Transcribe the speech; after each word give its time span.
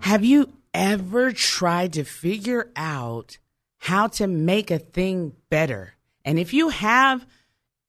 Have 0.00 0.24
you 0.24 0.52
ever 0.72 1.32
tried 1.32 1.92
to 1.92 2.04
figure 2.04 2.70
out 2.74 3.38
how 3.76 4.06
to 4.08 4.26
make 4.26 4.70
a 4.70 4.78
thing 4.78 5.34
better? 5.50 5.94
And 6.24 6.38
if 6.38 6.54
you 6.54 6.70
have, 6.70 7.26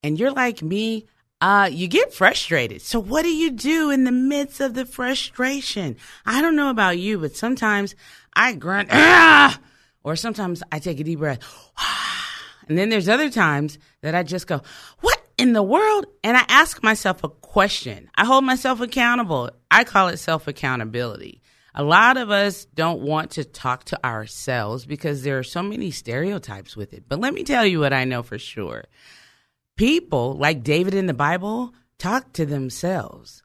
and 0.04 0.20
you're 0.20 0.32
like 0.32 0.62
me, 0.62 1.06
uh, 1.42 1.70
you 1.72 1.88
get 1.88 2.14
frustrated. 2.14 2.82
So 2.82 3.00
what 3.00 3.24
do 3.24 3.30
you 3.30 3.52
do 3.52 3.90
in 3.90 4.04
the 4.04 4.12
midst 4.12 4.60
of 4.60 4.74
the 4.74 4.86
frustration? 4.86 5.96
I 6.26 6.42
don't 6.42 6.56
know 6.56 6.70
about 6.70 6.98
you, 6.98 7.18
but 7.20 7.36
sometimes 7.36 7.96
I 8.34 8.54
grunt, 8.54 8.90
ah! 8.92 9.60
or 10.04 10.16
sometimes 10.16 10.64
I 10.72 10.80
take 10.80 11.00
a 11.00 11.04
deep 11.04 11.20
breath. 11.20 11.40
And 12.68 12.78
then 12.78 12.90
there's 12.90 13.10
other 13.10 13.32
times 13.32 13.80
that 14.02 14.14
I 14.14 14.22
just 14.22 14.46
go, 14.46 14.62
what 15.00 15.20
in 15.40 15.54
the 15.54 15.64
world? 15.64 16.06
And 16.24 16.38
I 16.38 16.46
ask 16.48 16.84
myself 16.84 17.24
a 17.24 17.30
question. 17.30 18.12
I 18.14 18.26
hold 18.26 18.44
myself 18.44 18.80
accountable. 18.80 19.50
I 19.72 19.84
call 19.84 20.10
it 20.10 20.18
self 20.18 20.48
accountability. 20.48 21.42
A 21.74 21.84
lot 21.84 22.18
of 22.18 22.30
us 22.30 22.66
don't 22.66 23.02
want 23.02 23.32
to 23.32 23.44
talk 23.44 23.86
to 23.86 24.06
ourselves 24.06 24.86
because 24.86 25.24
there 25.24 25.40
are 25.40 25.44
so 25.44 25.64
many 25.64 25.90
stereotypes 25.90 26.78
with 26.78 26.94
it. 26.94 27.06
But 27.08 27.20
let 27.20 27.34
me 27.34 27.44
tell 27.44 27.66
you 27.66 27.80
what 27.80 27.92
I 27.92 28.04
know 28.04 28.22
for 28.22 28.38
sure. 28.38 28.86
People, 29.80 30.34
like 30.34 30.62
David 30.62 30.94
in 30.94 31.06
the 31.06 31.14
Bible, 31.14 31.74
talk 32.00 32.34
to 32.34 32.46
themselves. 32.46 33.44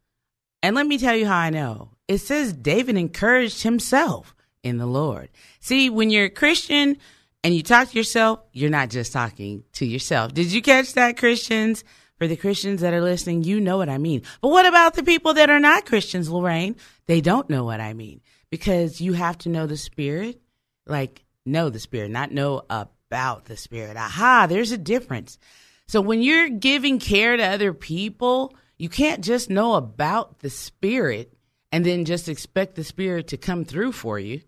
And 0.64 0.74
let 0.74 0.84
me 0.84 0.98
tell 0.98 1.14
you 1.14 1.28
how 1.28 1.36
I 1.36 1.50
know. 1.50 1.90
It 2.08 2.18
says 2.18 2.52
David 2.52 2.96
encouraged 2.96 3.62
himself 3.62 4.34
in 4.64 4.78
the 4.78 4.84
Lord. 4.84 5.28
See, 5.60 5.90
when 5.90 6.10
you're 6.10 6.24
a 6.24 6.30
Christian 6.30 6.96
and 7.44 7.54
you 7.54 7.62
talk 7.62 7.90
to 7.90 7.96
yourself, 7.96 8.40
you're 8.52 8.68
not 8.68 8.90
just 8.90 9.12
talking 9.12 9.62
to 9.74 9.86
yourself. 9.86 10.34
Did 10.34 10.52
you 10.52 10.60
catch 10.60 10.94
that, 10.94 11.16
Christians? 11.16 11.84
For 12.18 12.26
the 12.26 12.34
Christians 12.34 12.80
that 12.80 12.94
are 12.94 13.00
listening, 13.00 13.44
you 13.44 13.60
know 13.60 13.76
what 13.76 13.88
I 13.88 13.98
mean. 13.98 14.22
But 14.40 14.48
what 14.48 14.66
about 14.66 14.94
the 14.94 15.04
people 15.04 15.34
that 15.34 15.50
are 15.50 15.60
not 15.60 15.86
Christians, 15.86 16.28
Lorraine? 16.28 16.74
They 17.06 17.20
don't 17.20 17.48
know 17.48 17.62
what 17.62 17.80
I 17.80 17.92
mean 17.92 18.22
because 18.50 19.00
you 19.00 19.12
have 19.12 19.38
to 19.38 19.50
know 19.50 19.68
the 19.68 19.76
Spirit, 19.76 20.40
like 20.84 21.22
know 21.46 21.70
the 21.70 21.78
Spirit, 21.78 22.10
not 22.10 22.32
know 22.32 22.62
about 22.68 23.44
the 23.44 23.56
Spirit. 23.56 23.96
Aha, 23.96 24.46
there's 24.48 24.72
a 24.72 24.78
difference. 24.78 25.38
So 25.86 26.00
when 26.00 26.22
you're 26.22 26.48
giving 26.48 26.98
care 26.98 27.36
to 27.36 27.42
other 27.42 27.72
people, 27.72 28.54
you 28.78 28.88
can't 28.88 29.22
just 29.22 29.50
know 29.50 29.74
about 29.74 30.40
the 30.40 30.50
Spirit 30.50 31.32
and 31.70 31.84
then 31.84 32.04
just 32.04 32.28
expect 32.28 32.74
the 32.74 32.84
Spirit 32.84 33.28
to 33.28 33.36
come 33.36 33.64
through 33.64 33.92
for 33.92 34.18
you. 34.18 34.40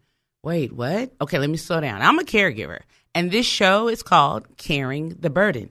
Wait, 0.43 0.73
what? 0.73 1.13
Okay, 1.21 1.39
let 1.39 1.51
me 1.51 1.57
slow 1.57 1.81
down. 1.81 2.01
I'm 2.01 2.19
a 2.19 2.23
caregiver, 2.23 2.81
and 3.15 3.31
this 3.31 3.47
show 3.47 3.89
is 3.89 4.03
called 4.03 4.57
Caring 4.57 5.17
the 5.19 5.31
Burden. 5.31 5.71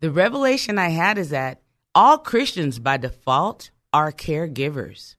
The 0.00 0.10
revelation 0.10 0.78
I 0.78 0.88
had 0.88 1.16
is 1.16 1.30
that 1.30 1.62
all 1.94 2.18
Christians 2.18 2.78
by 2.78 2.96
default 2.96 3.70
are 3.92 4.12
caregivers, 4.12 5.16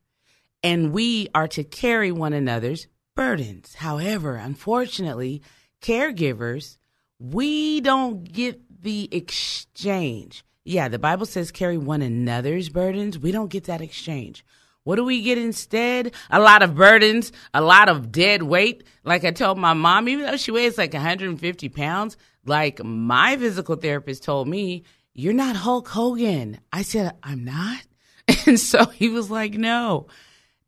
and 0.62 0.92
we 0.92 1.30
are 1.34 1.48
to 1.48 1.64
carry 1.64 2.12
one 2.12 2.34
another's 2.34 2.88
burdens. 3.16 3.76
However, 3.76 4.36
unfortunately, 4.36 5.42
caregivers, 5.82 6.78
we 7.20 7.82
don't 7.82 8.24
get 8.24 8.67
the 8.82 9.10
exchange. 9.12 10.44
Yeah, 10.64 10.90
the 10.90 11.00
Bible 11.00 11.26
says 11.26 11.52
carry 11.52 11.78
one 11.78 12.02
another's 12.02 12.70
burdens. 12.70 13.18
We 13.18 13.32
don't 13.32 13.50
get 13.50 13.66
that 13.66 13.82
exchange. 13.82 14.44
What 14.84 14.96
do 14.96 15.04
we 15.04 15.22
get 15.22 15.38
instead? 15.38 16.14
A 16.30 16.40
lot 16.40 16.64
of 16.64 16.76
burdens, 16.76 17.34
a 17.54 17.60
lot 17.60 17.90
of 17.90 18.10
dead 18.10 18.44
weight. 18.44 18.86
Like 19.04 19.26
I 19.26 19.32
told 19.32 19.58
my 19.58 19.74
mom, 19.74 20.08
even 20.08 20.26
though 20.26 20.38
she 20.38 20.52
weighs 20.52 20.78
like 20.78 20.94
150 20.94 21.70
pounds, 21.70 22.16
like 22.46 22.82
my 22.84 23.36
physical 23.36 23.76
therapist 23.76 24.24
told 24.24 24.48
me, 24.48 24.84
You're 25.14 25.34
not 25.34 25.58
Hulk 25.58 25.90
Hogan. 25.90 26.60
I 26.72 26.84
said, 26.84 27.14
I'm 27.22 27.44
not. 27.44 27.82
And 28.46 28.60
so 28.60 28.86
he 28.86 29.10
was 29.10 29.30
like, 29.30 29.56
No, 29.56 30.08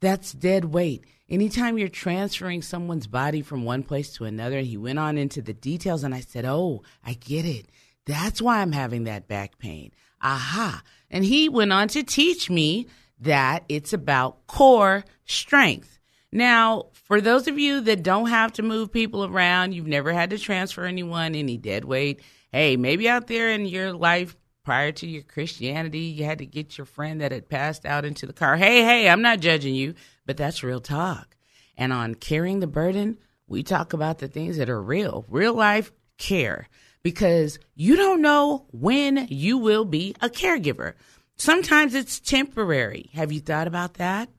that's 0.02 0.34
dead 0.34 0.66
weight. 0.66 1.06
Anytime 1.30 1.78
you're 1.78 1.88
transferring 1.88 2.62
someone's 2.62 3.08
body 3.08 3.42
from 3.42 3.64
one 3.64 3.84
place 3.84 4.12
to 4.14 4.26
another, 4.26 4.60
he 4.60 4.76
went 4.76 5.00
on 5.00 5.18
into 5.18 5.42
the 5.42 5.54
details, 5.54 6.04
and 6.04 6.14
I 6.14 6.20
said, 6.20 6.44
Oh, 6.44 6.84
I 7.06 7.14
get 7.14 7.46
it. 7.46 7.68
That's 8.10 8.42
why 8.42 8.62
I'm 8.62 8.72
having 8.72 9.04
that 9.04 9.28
back 9.28 9.60
pain. 9.60 9.92
Aha. 10.20 10.82
And 11.12 11.24
he 11.24 11.48
went 11.48 11.72
on 11.72 11.90
to 11.90 12.02
teach 12.02 12.50
me 12.50 12.88
that 13.20 13.66
it's 13.70 13.94
about 13.94 14.48
core 14.48 15.06
strength. 15.26 16.00
Now, 16.32 16.88
for 16.94 17.22
those 17.22 17.48
of 17.48 17.60
you 17.60 17.82
that 17.82 18.02
don't 18.02 18.30
have 18.30 18.54
to 18.54 18.64
move 18.64 18.92
people 18.92 19.26
around, 19.26 19.74
you've 19.74 19.86
never 19.86 20.12
had 20.12 20.32
to 20.32 20.40
transfer 20.40 20.86
anyone 20.86 21.36
any 21.36 21.56
dead 21.56 21.86
weight. 21.86 22.22
Hey, 22.52 22.78
maybe 22.78 23.08
out 23.08 23.28
there 23.28 23.52
in 23.52 23.68
your 23.68 23.94
life 23.94 24.36
prior 24.64 24.92
to 24.94 25.08
your 25.08 25.22
Christianity, 25.22 26.00
you 26.00 26.26
had 26.26 26.40
to 26.40 26.48
get 26.48 26.80
your 26.80 26.86
friend 26.86 27.22
that 27.22 27.32
had 27.32 27.48
passed 27.48 27.86
out 27.86 28.06
into 28.06 28.26
the 28.26 28.34
car. 28.34 28.58
Hey, 28.58 28.84
hey, 28.84 29.08
I'm 29.08 29.22
not 29.22 29.40
judging 29.40 29.76
you, 29.76 29.94
but 30.26 30.36
that's 30.36 30.64
real 30.64 30.82
talk. 30.82 31.36
And 31.78 31.94
on 31.94 32.16
caring 32.16 32.60
the 32.60 32.66
burden, 32.66 33.20
we 33.46 33.62
talk 33.62 33.94
about 33.94 34.18
the 34.18 34.28
things 34.28 34.58
that 34.58 34.70
are 34.70 34.82
real, 34.82 35.26
real 35.30 35.54
life 35.54 35.92
care, 36.18 36.68
because 37.04 37.60
you 37.76 37.96
don't 37.96 38.22
know 38.22 38.66
when 38.72 39.28
you 39.30 39.58
will 39.58 39.86
be 39.86 40.16
a 40.22 40.30
caregiver. 40.30 40.94
Sometimes 41.36 41.96
it's 41.96 42.20
temporary. 42.20 43.10
Have 43.14 43.32
you 43.32 43.40
thought 43.40 43.68
about 43.68 43.96
that? 43.96 44.30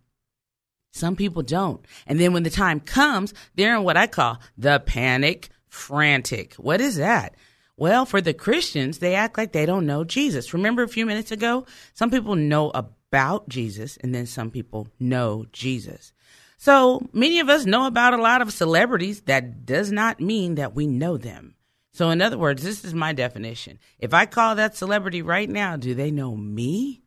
Some 0.93 1.17
people 1.17 1.43
don't. 1.43 1.85
And 2.07 2.21
then 2.21 2.33
when 2.33 2.43
the 2.43 2.51
time 2.51 2.81
comes, 2.81 3.33
they're 3.55 3.77
in 3.77 3.85
what 3.85 3.97
I 3.97 4.07
call 4.07 4.39
the 4.59 4.81
panic 4.81 5.49
frantic. 5.69 6.55
What 6.55 6.81
is 6.81 6.97
that? 6.97 7.37
Well, 7.77 8.05
for 8.05 8.21
the 8.21 8.35
Christians, 8.35 8.99
they 8.99 9.15
act 9.15 9.39
like 9.39 9.53
they 9.53 9.65
don't 9.65 9.87
know 9.87 10.05
Jesus. 10.05 10.53
Remember 10.53 10.83
a 10.83 10.89
few 10.89 11.07
minutes 11.07 11.31
ago? 11.31 11.65
Some 11.95 12.11
people 12.11 12.37
know 12.37 12.71
about 12.75 13.49
Jesus 13.49 13.97
and 14.03 14.15
then 14.15 14.27
some 14.27 14.51
people 14.51 14.89
know 14.99 15.47
Jesus. 15.53 16.13
So 16.59 17.09
many 17.15 17.41
of 17.41 17.49
us 17.49 17.65
know 17.65 17.87
about 17.87 18.13
a 18.13 18.21
lot 18.21 18.43
of 18.43 18.53
celebrities. 18.53 19.23
That 19.23 19.65
does 19.65 19.91
not 19.91 20.21
mean 20.21 20.57
that 20.57 20.75
we 20.75 20.87
know 20.87 21.17
them. 21.17 21.55
So, 21.93 22.11
in 22.11 22.23
other 22.23 22.39
words, 22.39 22.63
this 22.63 22.85
is 22.85 22.95
my 22.95 23.13
definition. 23.13 23.79
If 23.99 24.15
I 24.15 24.27
call 24.27 24.55
that 24.55 24.77
celebrity 24.77 25.23
right 25.23 25.49
now, 25.49 25.77
do 25.77 25.95
they 25.95 26.11
know 26.11 26.37
me? 26.37 27.03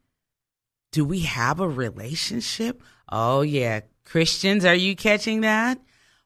Do 0.91 1.05
we 1.05 1.21
have 1.21 1.59
a 1.59 1.67
relationship? 1.67 2.83
Oh, 3.09 3.41
yeah. 3.41 3.81
Christians, 4.05 4.65
are 4.65 4.75
you 4.75 4.95
catching 4.95 5.41
that? 5.41 5.79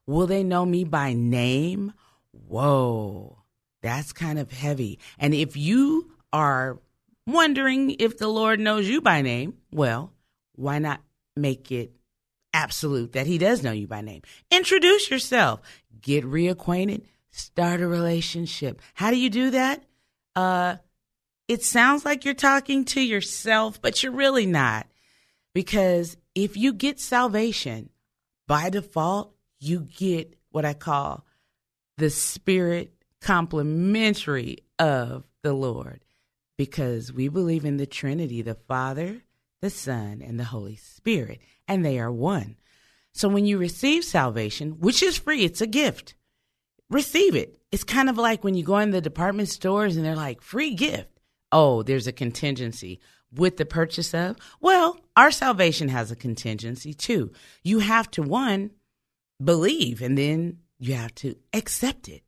Will 0.06 0.28
they 0.28 0.44
know 0.44 0.66
me 0.66 0.84
by 0.84 1.14
name? 1.14 1.94
Whoa, 2.32 3.44
that's 3.82 4.14
kind 4.14 4.40
of 4.40 4.52
heavy. 4.52 5.00
And 5.20 5.34
if 5.34 5.58
you 5.58 6.12
are 6.32 6.80
wondering 7.26 7.92
if 8.00 8.18
the 8.18 8.28
Lord 8.28 8.60
knows 8.60 8.88
you 8.88 9.02
by 9.02 9.22
name, 9.22 9.56
well, 9.72 10.14
why 10.56 10.80
not 10.80 11.02
make 11.36 11.72
it 11.72 11.92
absolute 12.54 13.14
that 13.14 13.28
He 13.28 13.38
does 13.38 13.64
know 13.64 13.72
you 13.72 13.88
by 13.88 14.02
name? 14.02 14.22
Introduce 14.50 15.12
yourself, 15.12 15.62
get 16.02 16.24
reacquainted, 16.24 17.04
start 17.32 17.82
a 17.82 17.88
relationship. 17.88 18.82
How 18.94 19.12
do 19.12 19.18
you 19.18 19.30
do 19.30 19.52
that? 19.52 19.84
Uh, 20.36 20.78
it 21.48 21.64
sounds 21.64 22.06
like 22.06 22.26
you're 22.26 22.34
talking 22.34 22.86
to 22.86 23.02
yourself, 23.02 23.82
but 23.82 24.04
you're 24.04 24.12
really 24.12 24.46
not. 24.46 24.88
Because 25.54 26.18
if 26.36 26.58
you 26.58 26.74
get 26.74 27.00
salvation, 27.00 27.90
by 28.48 28.70
default, 28.70 29.34
you 29.60 29.82
get 29.82 30.36
what 30.52 30.66
I 30.66 30.74
call 30.74 31.26
the 31.98 32.10
spirit 32.10 32.94
complementary 33.22 34.60
of 34.78 35.24
the 35.42 35.54
Lord. 35.54 36.04
Because 36.58 37.14
we 37.14 37.28
believe 37.28 37.66
in 37.66 37.78
the 37.78 37.86
Trinity, 37.86 38.42
the 38.42 38.56
Father, 38.56 39.22
the 39.62 39.70
Son, 39.70 40.22
and 40.26 40.40
the 40.40 40.46
Holy 40.46 40.76
Spirit, 40.76 41.40
and 41.68 41.84
they 41.84 42.00
are 42.00 42.12
one. 42.12 42.56
So 43.14 43.28
when 43.28 43.46
you 43.46 43.58
receive 43.58 44.04
salvation, 44.04 44.80
which 44.80 45.02
is 45.02 45.18
free, 45.18 45.44
it's 45.44 45.62
a 45.62 45.68
gift, 45.68 46.14
receive 46.90 47.36
it. 47.36 47.60
It's 47.72 47.84
kind 47.84 48.10
of 48.10 48.18
like 48.18 48.44
when 48.44 48.56
you 48.56 48.64
go 48.64 48.78
in 48.78 48.92
the 48.92 49.02
department 49.02 49.50
stores 49.50 49.96
and 49.96 50.06
they're 50.06 50.16
like, 50.16 50.42
free 50.42 50.74
gift. 50.74 51.10
Oh, 51.52 51.84
there's 51.84 52.08
a 52.08 52.12
contingency 52.12 53.00
with 53.34 53.58
the 53.58 53.66
purchase 53.66 54.14
of? 54.14 54.38
Well, 54.62 55.00
our 55.16 55.32
salvation 55.32 55.90
has 55.90 56.12
a 56.12 56.16
contingency 56.16 56.94
too. 56.94 57.32
You 57.64 57.80
have 57.80 58.10
to, 58.12 58.24
one, 58.24 58.72
believe, 59.44 60.02
and 60.02 60.18
then 60.18 60.60
you 60.80 60.94
have 60.94 61.14
to 61.16 61.36
accept 61.54 62.08
it. 62.08 62.24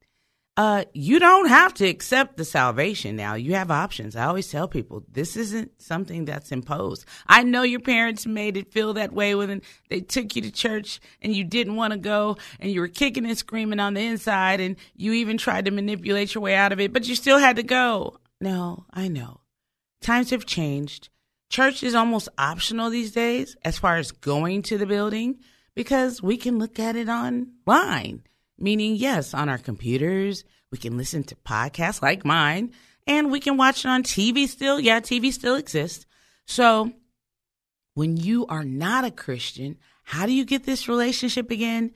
Uh, 0.59 0.83
you 0.93 1.19
don't 1.19 1.47
have 1.47 1.73
to 1.73 1.87
accept 1.87 2.35
the 2.35 2.43
salvation 2.43 3.15
now. 3.15 3.33
You 3.33 3.53
have 3.53 3.71
options. 3.71 4.17
I 4.17 4.25
always 4.25 4.51
tell 4.51 4.67
people 4.67 5.05
this 5.09 5.37
isn't 5.37 5.81
something 5.81 6.25
that's 6.25 6.51
imposed. 6.51 7.05
I 7.27 7.43
know 7.43 7.61
your 7.61 7.79
parents 7.79 8.25
made 8.25 8.57
it 8.57 8.73
feel 8.73 8.93
that 8.95 9.13
way 9.13 9.35
when 9.35 9.61
they 9.89 10.01
took 10.01 10.35
you 10.35 10.41
to 10.41 10.51
church 10.51 10.99
and 11.21 11.33
you 11.33 11.45
didn't 11.45 11.77
want 11.77 11.93
to 11.93 11.97
go 11.97 12.35
and 12.59 12.69
you 12.69 12.81
were 12.81 12.89
kicking 12.89 13.25
and 13.25 13.37
screaming 13.37 13.79
on 13.79 13.93
the 13.93 14.01
inside 14.01 14.59
and 14.59 14.75
you 14.97 15.13
even 15.13 15.37
tried 15.37 15.63
to 15.63 15.71
manipulate 15.71 16.35
your 16.35 16.41
way 16.41 16.55
out 16.55 16.73
of 16.73 16.81
it, 16.81 16.91
but 16.91 17.07
you 17.07 17.15
still 17.15 17.37
had 17.37 17.55
to 17.55 17.63
go. 17.63 18.17
No, 18.41 18.83
I 18.91 19.07
know. 19.07 19.39
Times 20.01 20.31
have 20.31 20.45
changed. 20.45 21.07
Church 21.49 21.83
is 21.83 21.95
almost 21.95 22.27
optional 22.37 22.89
these 22.89 23.13
days 23.13 23.55
as 23.63 23.79
far 23.79 23.95
as 23.95 24.11
going 24.11 24.63
to 24.63 24.77
the 24.77 24.85
building 24.85 25.37
because 25.73 26.21
we 26.21 26.35
can 26.35 26.59
look 26.59 26.79
at 26.79 26.97
it 26.97 27.07
online 27.07 28.23
meaning, 28.59 28.95
yes, 28.95 29.33
on 29.33 29.49
our 29.49 29.57
computers, 29.57 30.43
we 30.71 30.77
can 30.77 30.97
listen 30.97 31.23
to 31.25 31.35
podcasts 31.35 32.01
like 32.01 32.25
mine, 32.25 32.73
and 33.07 33.31
we 33.31 33.39
can 33.39 33.57
watch 33.57 33.85
it 33.85 33.89
on 33.89 34.03
TV 34.03 34.47
still. 34.47 34.79
Yeah, 34.79 34.99
TV 34.99 35.31
still 35.31 35.55
exists. 35.55 36.05
So 36.45 36.91
when 37.93 38.17
you 38.17 38.45
are 38.47 38.63
not 38.63 39.05
a 39.05 39.11
Christian, 39.11 39.77
how 40.03 40.25
do 40.25 40.31
you 40.31 40.45
get 40.45 40.63
this 40.63 40.87
relationship 40.87 41.51
again? 41.51 41.91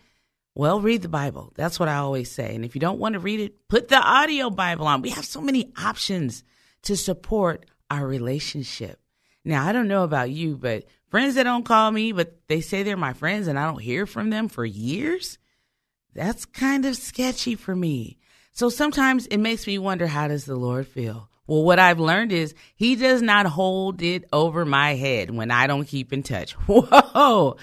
Well, 0.56 0.82
read 0.82 1.02
the 1.02 1.10
Bible. 1.10 1.52
That's 1.56 1.80
what 1.80 1.90
I 1.90 1.96
always 1.96 2.32
say. 2.32 2.54
And 2.56 2.64
if 2.64 2.76
you 2.76 2.82
don't 2.82 3.00
want 3.00 3.14
to 3.14 3.20
read 3.20 3.40
it, 3.40 3.68
put 3.68 3.88
the 3.88 3.98
audio 3.98 4.50
Bible 4.50 4.86
on. 4.86 5.02
We 5.02 5.10
have 5.10 5.26
so 5.26 5.42
many 5.42 5.72
options 5.78 6.44
to 6.84 6.96
support 6.96 7.66
our 7.90 8.06
relationship. 8.06 9.00
Now, 9.46 9.68
I 9.68 9.72
don't 9.72 9.88
know 9.88 10.04
about 10.04 10.30
you, 10.30 10.58
but 10.58 10.86
friends 11.10 11.36
that 11.36 11.44
don't 11.44 11.66
call 11.66 11.92
me, 11.92 12.12
but 12.12 12.40
they 12.48 12.62
say 12.62 12.84
they're 12.84 12.98
my 12.98 13.14
friends 13.14 13.48
and 13.48 13.58
I 13.58 13.66
don't 13.66 13.82
hear 13.82 14.06
from 14.06 14.30
them 14.30 14.48
for 14.48 14.66
years, 14.66 15.38
that's 16.14 16.46
kind 16.46 16.86
of 16.86 16.96
sketchy 16.96 17.56
for 17.56 17.76
me. 17.76 18.18
So 18.52 18.70
sometimes 18.70 19.26
it 19.28 19.38
makes 19.38 19.66
me 19.66 19.78
wonder 19.80 20.08
how 20.08 20.28
does 20.28 20.46
the 20.46 20.56
Lord 20.56 20.88
feel? 20.88 21.30
Well, 21.48 21.64
what 21.64 21.80
I've 21.80 22.00
learned 22.00 22.32
is 22.32 22.54
he 22.76 22.96
does 22.96 23.22
not 23.22 23.46
hold 23.46 24.02
it 24.02 24.26
over 24.32 24.64
my 24.64 24.96
head 24.96 25.30
when 25.32 25.52
I 25.52 25.68
don't 25.68 25.86
keep 25.86 26.14
in 26.14 26.24
touch. 26.24 26.52
Whoa. 26.68 27.58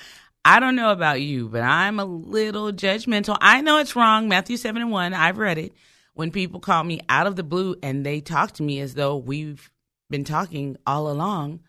I 0.45 0.59
don't 0.59 0.77
know 0.77 0.91
about 0.91 1.21
you, 1.21 1.49
but 1.49 1.63
I'm 1.63 2.01
a 2.01 2.05
little 2.05 2.73
judgmental. 2.73 3.37
I 3.41 3.61
know 3.61 3.79
it's 3.79 3.97
wrong. 3.97 4.29
Matthew 4.29 4.57
7 4.57 4.81
and 4.83 4.91
1, 4.91 5.15
I've 5.15 5.39
read 5.39 5.59
it. 5.59 5.73
When 6.15 6.31
people 6.31 6.61
call 6.61 6.83
me 6.83 7.01
out 7.09 7.27
of 7.27 7.37
the 7.37 7.43
blue 7.43 7.77
and 7.83 8.05
they 8.05 8.21
talk 8.21 8.53
to 8.53 8.63
me 8.63 8.81
as 8.81 8.95
though 8.95 9.17
we've 9.17 9.71
been 10.11 10.25
talking 10.25 10.77
all 10.87 11.11
along 11.11 11.61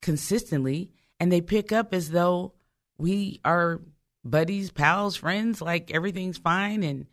consistently, 0.00 0.90
and 1.18 1.32
they 1.32 1.40
pick 1.40 1.72
up 1.72 1.92
as 1.92 2.10
though 2.10 2.52
we 2.98 3.40
are 3.44 3.80
buddies, 4.30 4.70
pals, 4.70 5.16
friends, 5.16 5.60
like 5.60 5.90
everything's 5.92 6.38
fine. 6.38 6.82
And 6.82 7.06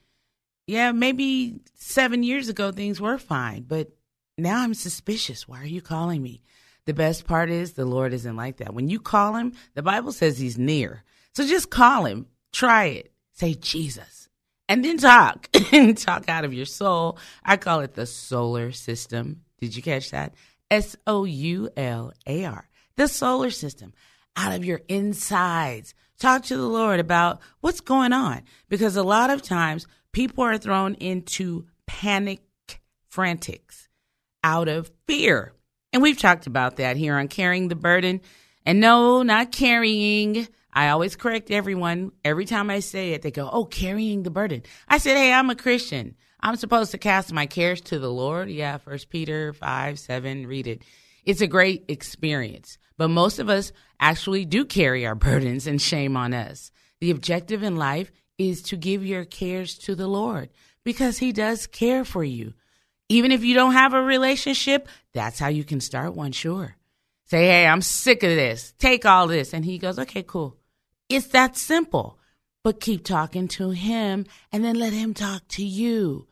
yeah, 0.67 0.91
maybe 0.91 1.59
seven 1.75 2.23
years 2.23 2.49
ago 2.49 2.71
things 2.71 2.99
were 2.99 3.17
fine, 3.17 3.63
but 3.63 3.89
now 4.37 4.61
I'm 4.61 4.73
suspicious. 4.73 5.47
Why 5.47 5.61
are 5.61 5.65
you 5.65 5.81
calling 5.81 6.21
me? 6.21 6.41
The 6.85 6.93
best 6.93 7.25
part 7.25 7.49
is 7.49 7.73
the 7.73 7.85
Lord 7.85 8.13
isn't 8.13 8.35
like 8.35 8.57
that. 8.57 8.73
When 8.73 8.89
you 8.89 8.99
call 8.99 9.35
him, 9.35 9.53
the 9.73 9.83
Bible 9.83 10.11
says 10.11 10.37
he's 10.37 10.57
near. 10.57 11.03
So 11.33 11.47
just 11.47 11.69
call 11.69 12.05
him, 12.05 12.27
try 12.51 12.85
it, 12.85 13.13
say 13.33 13.53
Jesus, 13.53 14.29
and 14.67 14.83
then 14.83 14.97
talk. 14.97 15.49
talk 15.97 16.27
out 16.29 16.45
of 16.45 16.53
your 16.53 16.65
soul. 16.65 17.17
I 17.43 17.57
call 17.57 17.81
it 17.81 17.93
the 17.93 18.05
solar 18.05 18.71
system. 18.71 19.41
Did 19.59 19.75
you 19.75 19.81
catch 19.81 20.11
that? 20.11 20.33
S 20.69 20.95
O 21.07 21.23
U 21.23 21.69
L 21.77 22.11
A 22.27 22.45
R. 22.45 22.67
The 22.95 23.07
solar 23.07 23.51
system. 23.51 23.93
Out 24.35 24.53
of 24.53 24.65
your 24.65 24.81
insides. 24.87 25.93
Talk 26.23 26.43
to 26.43 26.55
the 26.55 26.69
Lord 26.69 27.01
about 27.01 27.41
what's 27.59 27.81
going 27.81 28.13
on 28.13 28.43
because 28.69 28.95
a 28.95 29.03
lot 29.03 29.29
of 29.29 29.41
times 29.41 29.87
people 30.13 30.45
are 30.45 30.57
thrown 30.57 30.93
into 30.93 31.65
panic 31.85 32.39
frantics 33.09 33.89
out 34.41 34.69
of 34.69 34.89
fear. 35.05 35.51
And 35.91 36.01
we've 36.01 36.17
talked 36.17 36.47
about 36.47 36.77
that 36.77 36.95
here 36.95 37.17
on 37.17 37.27
Caring 37.27 37.67
the 37.67 37.75
Burden. 37.75 38.21
And 38.65 38.79
no, 38.79 39.21
not 39.21 39.51
carrying. 39.51 40.47
I 40.71 40.87
always 40.87 41.17
correct 41.17 41.51
everyone. 41.51 42.13
Every 42.23 42.45
time 42.45 42.69
I 42.69 42.79
say 42.79 43.11
it, 43.11 43.21
they 43.21 43.31
go, 43.31 43.49
Oh, 43.51 43.65
carrying 43.65 44.23
the 44.23 44.31
burden. 44.31 44.63
I 44.87 44.99
said, 44.99 45.17
Hey, 45.17 45.33
I'm 45.33 45.49
a 45.49 45.55
Christian. 45.55 46.15
I'm 46.39 46.55
supposed 46.55 46.91
to 46.91 46.97
cast 46.97 47.33
my 47.33 47.47
cares 47.47 47.81
to 47.81 47.99
the 47.99 48.09
Lord. 48.09 48.49
Yeah, 48.49 48.77
First 48.77 49.09
Peter 49.09 49.51
5, 49.51 49.99
7, 49.99 50.47
read 50.47 50.67
it. 50.67 50.83
It's 51.25 51.41
a 51.41 51.47
great 51.47 51.85
experience. 51.87 52.77
But 52.97 53.09
most 53.09 53.39
of 53.39 53.49
us 53.49 53.71
actually 53.99 54.45
do 54.45 54.65
carry 54.65 55.05
our 55.05 55.15
burdens 55.15 55.67
and 55.67 55.81
shame 55.81 56.15
on 56.15 56.33
us. 56.33 56.71
The 57.01 57.11
objective 57.11 57.63
in 57.63 57.75
life 57.75 58.11
is 58.37 58.61
to 58.63 58.77
give 58.77 59.05
your 59.05 59.25
cares 59.25 59.77
to 59.79 59.95
the 59.95 60.07
Lord 60.07 60.49
because 60.83 61.17
He 61.17 61.31
does 61.31 61.67
care 61.67 62.05
for 62.05 62.23
you. 62.23 62.53
Even 63.09 63.31
if 63.31 63.43
you 63.43 63.53
don't 63.53 63.73
have 63.73 63.93
a 63.93 64.01
relationship, 64.01 64.87
that's 65.13 65.39
how 65.39 65.47
you 65.47 65.63
can 65.63 65.79
start 65.79 66.15
one, 66.15 66.31
sure. 66.31 66.77
Say, 67.25 67.45
hey, 67.45 67.67
I'm 67.67 67.81
sick 67.81 68.23
of 68.23 68.29
this. 68.29 68.73
Take 68.79 69.05
all 69.05 69.27
this. 69.27 69.53
And 69.53 69.65
He 69.65 69.77
goes, 69.77 69.99
okay, 69.99 70.23
cool. 70.23 70.57
It's 71.09 71.27
that 71.27 71.57
simple. 71.57 72.17
But 72.63 72.79
keep 72.79 73.03
talking 73.03 73.47
to 73.49 73.71
Him 73.71 74.25
and 74.51 74.63
then 74.63 74.79
let 74.79 74.93
Him 74.93 75.13
talk 75.13 75.47
to 75.49 75.65
you. 75.65 76.27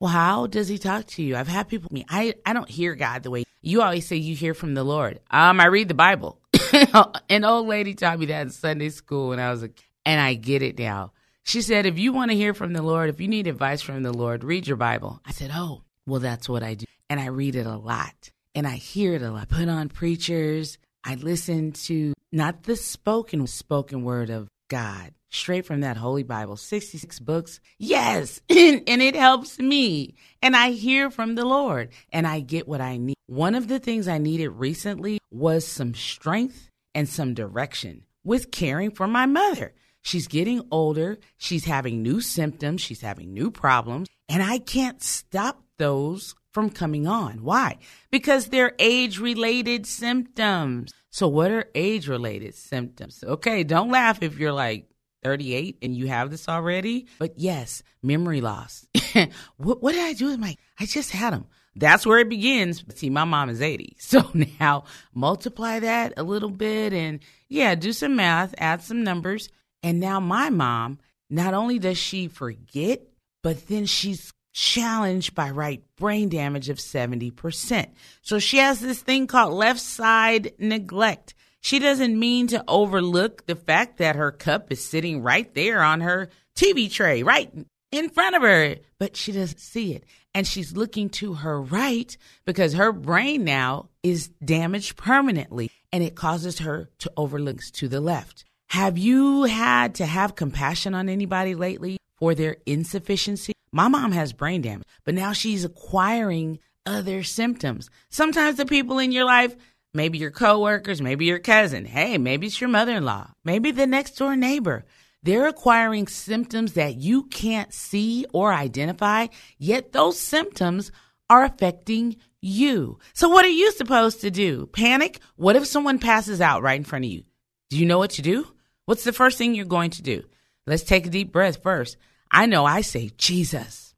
Well, 0.00 0.10
how 0.10 0.46
does 0.46 0.68
He 0.68 0.78
talk 0.78 1.06
to 1.06 1.22
you? 1.22 1.36
I've 1.36 1.48
had 1.48 1.68
people, 1.68 1.88
me, 1.92 2.04
I, 2.08 2.34
I 2.46 2.52
don't 2.52 2.68
hear 2.68 2.94
God 2.94 3.22
the 3.22 3.30
way 3.30 3.44
you 3.60 3.82
always 3.82 4.06
say 4.06 4.16
you 4.16 4.36
hear 4.36 4.54
from 4.54 4.74
the 4.74 4.84
Lord. 4.84 5.20
Um, 5.30 5.60
I 5.60 5.66
read 5.66 5.88
the 5.88 5.94
Bible. 5.94 6.40
An 7.28 7.44
old 7.44 7.66
lady 7.66 7.94
taught 7.94 8.18
me 8.18 8.26
that 8.26 8.42
in 8.42 8.50
Sunday 8.50 8.90
school 8.90 9.30
when 9.30 9.40
I 9.40 9.50
was 9.50 9.64
a, 9.64 9.70
and 10.06 10.20
I 10.20 10.34
get 10.34 10.62
it 10.62 10.78
now. 10.78 11.12
She 11.42 11.62
said, 11.62 11.86
if 11.86 11.98
you 11.98 12.12
want 12.12 12.30
to 12.30 12.36
hear 12.36 12.54
from 12.54 12.72
the 12.72 12.82
Lord, 12.82 13.08
if 13.08 13.20
you 13.20 13.28
need 13.28 13.46
advice 13.46 13.82
from 13.82 14.02
the 14.02 14.12
Lord, 14.12 14.44
read 14.44 14.66
your 14.66 14.76
Bible. 14.76 15.20
I 15.24 15.32
said, 15.32 15.50
oh, 15.52 15.82
well, 16.06 16.20
that's 16.20 16.48
what 16.48 16.62
I 16.62 16.74
do. 16.74 16.86
And 17.10 17.18
I 17.18 17.26
read 17.26 17.56
it 17.56 17.66
a 17.66 17.76
lot 17.76 18.30
and 18.54 18.66
I 18.66 18.76
hear 18.76 19.14
it 19.14 19.22
a 19.22 19.30
lot. 19.30 19.48
Put 19.48 19.68
on 19.68 19.88
preachers. 19.88 20.78
I 21.04 21.14
listen 21.14 21.72
to 21.72 22.12
not 22.32 22.64
the 22.64 22.76
spoken 22.76 23.46
spoken 23.46 24.02
word 24.02 24.30
of 24.30 24.48
God, 24.68 25.12
straight 25.30 25.66
from 25.66 25.80
that 25.80 25.96
Holy 25.96 26.22
Bible, 26.22 26.56
66 26.56 27.18
books. 27.20 27.60
Yes. 27.78 28.40
and 28.48 29.02
it 29.02 29.14
helps 29.14 29.58
me. 29.58 30.14
And 30.42 30.56
I 30.56 30.70
hear 30.70 31.10
from 31.10 31.34
the 31.34 31.44
Lord 31.44 31.90
and 32.12 32.26
I 32.26 32.40
get 32.40 32.68
what 32.68 32.80
I 32.80 32.96
need. 32.96 33.16
One 33.26 33.54
of 33.54 33.68
the 33.68 33.78
things 33.78 34.08
I 34.08 34.18
needed 34.18 34.48
recently 34.50 35.18
was 35.30 35.66
some 35.66 35.94
strength 35.94 36.70
and 36.94 37.08
some 37.08 37.34
direction 37.34 38.04
with 38.24 38.50
caring 38.50 38.90
for 38.90 39.06
my 39.06 39.26
mother. 39.26 39.74
She's 40.02 40.28
getting 40.28 40.62
older. 40.70 41.18
She's 41.36 41.64
having 41.64 42.02
new 42.02 42.20
symptoms. 42.20 42.80
She's 42.80 43.00
having 43.00 43.34
new 43.34 43.50
problems. 43.50 44.08
And 44.28 44.42
I 44.42 44.58
can't 44.58 45.02
stop 45.02 45.62
those 45.76 46.34
from 46.52 46.70
coming 46.70 47.06
on. 47.06 47.42
Why? 47.42 47.78
Because 48.10 48.46
they're 48.46 48.74
age 48.78 49.18
related 49.18 49.86
symptoms. 49.86 50.92
So, 51.10 51.28
what 51.28 51.50
are 51.50 51.70
age 51.74 52.08
related 52.08 52.54
symptoms? 52.54 53.22
Okay, 53.22 53.64
don't 53.64 53.90
laugh 53.90 54.22
if 54.22 54.38
you're 54.38 54.52
like 54.52 54.88
38 55.22 55.78
and 55.82 55.96
you 55.96 56.08
have 56.08 56.30
this 56.30 56.48
already. 56.48 57.06
But 57.18 57.34
yes, 57.36 57.82
memory 58.02 58.40
loss. 58.40 58.86
what, 59.56 59.82
what, 59.82 59.92
did 59.92 60.04
I 60.04 60.12
do 60.12 60.26
with 60.26 60.38
my? 60.38 60.56
I 60.78 60.86
just 60.86 61.10
had 61.10 61.32
them. 61.32 61.46
That's 61.76 62.06
where 62.06 62.18
it 62.18 62.28
begins. 62.28 62.84
See, 62.94 63.10
my 63.10 63.24
mom 63.24 63.50
is 63.50 63.62
80. 63.62 63.96
So 64.00 64.30
now 64.58 64.84
multiply 65.14 65.80
that 65.80 66.14
a 66.16 66.22
little 66.22 66.50
bit 66.50 66.92
and 66.92 67.20
yeah, 67.48 67.74
do 67.74 67.92
some 67.92 68.16
math, 68.16 68.54
add 68.58 68.82
some 68.82 69.04
numbers. 69.04 69.48
And 69.82 70.00
now 70.00 70.18
my 70.18 70.50
mom, 70.50 70.98
not 71.30 71.54
only 71.54 71.78
does 71.78 71.98
she 71.98 72.28
forget, 72.28 73.02
but 73.42 73.68
then 73.68 73.86
she's 73.86 74.32
challenged 74.52 75.34
by 75.34 75.50
right 75.50 75.82
brain 75.96 76.28
damage 76.28 76.68
of 76.68 76.78
70%. 76.78 77.86
So 78.22 78.38
she 78.38 78.56
has 78.58 78.80
this 78.80 79.00
thing 79.00 79.26
called 79.26 79.54
left 79.54 79.80
side 79.80 80.52
neglect. 80.58 81.34
She 81.60 81.78
doesn't 81.78 82.18
mean 82.18 82.46
to 82.48 82.64
overlook 82.68 83.46
the 83.46 83.56
fact 83.56 83.98
that 83.98 84.16
her 84.16 84.30
cup 84.30 84.70
is 84.72 84.84
sitting 84.84 85.22
right 85.22 85.52
there 85.54 85.82
on 85.82 86.00
her 86.00 86.28
TV 86.54 86.90
tray, 86.90 87.22
right 87.22 87.52
in 87.90 88.10
front 88.10 88.36
of 88.36 88.42
her, 88.42 88.76
but 88.98 89.16
she 89.16 89.32
doesn't 89.32 89.60
see 89.60 89.94
it. 89.94 90.04
And 90.34 90.46
she's 90.46 90.76
looking 90.76 91.08
to 91.10 91.34
her 91.34 91.60
right 91.60 92.16
because 92.44 92.74
her 92.74 92.92
brain 92.92 93.44
now 93.44 93.88
is 94.02 94.28
damaged 94.44 94.96
permanently 94.96 95.70
and 95.92 96.02
it 96.02 96.14
causes 96.14 96.60
her 96.60 96.90
to 96.98 97.12
overlook 97.16 97.60
to 97.62 97.88
the 97.88 98.00
left. 98.00 98.44
Have 98.68 98.98
you 98.98 99.44
had 99.44 99.94
to 99.96 100.06
have 100.06 100.36
compassion 100.36 100.94
on 100.94 101.08
anybody 101.08 101.54
lately 101.54 101.98
for 102.16 102.34
their 102.34 102.58
insufficiency? 102.66 103.54
My 103.72 103.88
mom 103.88 104.12
has 104.12 104.32
brain 104.32 104.62
damage, 104.62 104.86
but 105.04 105.14
now 105.14 105.32
she's 105.32 105.64
acquiring 105.64 106.58
other 106.84 107.22
symptoms. 107.22 107.90
Sometimes 108.10 108.56
the 108.56 108.66
people 108.66 108.98
in 108.98 109.12
your 109.12 109.24
life, 109.24 109.56
maybe 109.94 110.18
your 110.18 110.30
coworkers, 110.30 111.00
maybe 111.00 111.26
your 111.26 111.38
cousin, 111.38 111.84
hey, 111.84 112.18
maybe 112.18 112.46
it's 112.46 112.60
your 112.60 112.70
mother 112.70 112.96
in 112.96 113.04
law, 113.04 113.30
maybe 113.44 113.70
the 113.70 113.86
next 113.86 114.12
door 114.12 114.36
neighbor. 114.36 114.84
They're 115.22 115.48
acquiring 115.48 116.06
symptoms 116.06 116.74
that 116.74 116.96
you 116.96 117.24
can't 117.24 117.72
see 117.74 118.24
or 118.32 118.52
identify, 118.52 119.26
yet 119.58 119.92
those 119.92 120.18
symptoms 120.18 120.92
are 121.28 121.44
affecting 121.44 122.16
you. 122.40 122.98
So, 123.14 123.28
what 123.28 123.44
are 123.44 123.48
you 123.48 123.72
supposed 123.72 124.20
to 124.20 124.30
do? 124.30 124.66
Panic? 124.66 125.20
What 125.36 125.56
if 125.56 125.66
someone 125.66 125.98
passes 125.98 126.40
out 126.40 126.62
right 126.62 126.78
in 126.78 126.84
front 126.84 127.04
of 127.04 127.10
you? 127.10 127.24
Do 127.70 127.76
you 127.76 127.86
know 127.86 127.98
what 127.98 128.12
to 128.12 128.22
do? 128.22 128.46
What's 128.86 129.04
the 129.04 129.12
first 129.12 129.36
thing 129.36 129.54
you're 129.54 129.66
going 129.66 129.90
to 129.90 130.02
do? 130.02 130.22
Let's 130.66 130.84
take 130.84 131.06
a 131.06 131.10
deep 131.10 131.32
breath 131.32 131.62
first. 131.62 131.96
I 132.30 132.46
know 132.46 132.64
I 132.64 132.82
say, 132.82 133.10
Jesus, 133.16 133.94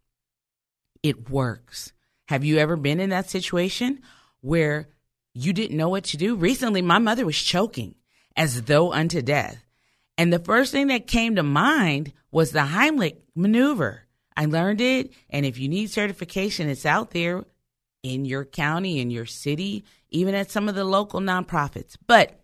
it 1.03 1.31
works. 1.31 1.93
Have 2.29 2.45
you 2.45 2.59
ever 2.59 2.77
been 2.77 3.01
in 3.01 3.11
that 3.11 3.29
situation 3.29 4.01
where 4.41 4.89
you 5.35 5.53
didn't 5.53 5.77
know 5.77 5.89
what 5.89 6.05
to 6.05 6.17
do? 6.17 6.35
Recently, 6.35 6.83
my 6.83 6.99
mother 6.99 7.25
was 7.25 7.37
choking 7.37 7.95
as 8.37 8.63
though 8.63 8.93
unto 8.93 9.23
death. 9.23 9.65
And 10.19 10.33
the 10.33 10.39
first 10.39 10.73
thing 10.73 10.89
that 10.89 11.07
came 11.07 11.37
to 11.37 11.43
mind 11.43 12.13
was 12.31 12.51
the 12.51 12.61
Heimlich 12.61 13.17
maneuver. 13.35 14.03
I 14.37 14.47
learned 14.47 14.81
it. 14.81 15.13
And 15.31 15.47
if 15.47 15.59
you 15.59 15.69
need 15.69 15.91
certification, 15.91 16.69
it's 16.69 16.87
out 16.87 17.11
there 17.11 17.45
in 18.03 18.25
your 18.25 18.45
county, 18.45 19.01
in 19.01 19.11
your 19.11 19.27
city, 19.27 19.85
even 20.11 20.35
at 20.35 20.51
some 20.51 20.69
of 20.69 20.75
the 20.75 20.85
local 20.85 21.21
nonprofits. 21.21 21.97
But 22.07 22.41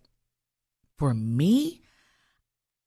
for 0.97 1.13
me, 1.13 1.81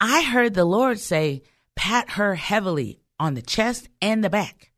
I 0.00 0.23
heard 0.23 0.54
the 0.54 0.64
Lord 0.64 0.99
say, 0.99 1.42
pat 1.76 2.11
her 2.11 2.35
heavily 2.35 3.00
on 3.19 3.35
the 3.35 3.42
chest 3.42 3.88
and 4.00 4.25
the 4.25 4.30
back. 4.30 4.73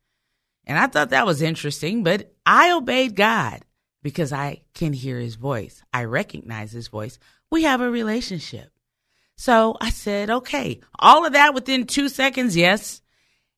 And 0.65 0.77
I 0.77 0.87
thought 0.87 1.09
that 1.09 1.25
was 1.25 1.41
interesting, 1.41 2.03
but 2.03 2.33
I 2.45 2.71
obeyed 2.71 3.15
God 3.15 3.61
because 4.03 4.31
I 4.31 4.61
can 4.73 4.93
hear 4.93 5.17
his 5.17 5.35
voice. 5.35 5.81
I 5.91 6.03
recognize 6.03 6.71
his 6.71 6.89
voice. 6.89 7.17
We 7.49 7.63
have 7.63 7.81
a 7.81 7.89
relationship. 7.89 8.69
So 9.35 9.77
I 9.81 9.89
said, 9.89 10.29
okay, 10.29 10.81
all 10.99 11.25
of 11.25 11.33
that 11.33 11.55
within 11.55 11.87
two 11.87 12.09
seconds, 12.09 12.55
yes. 12.55 13.01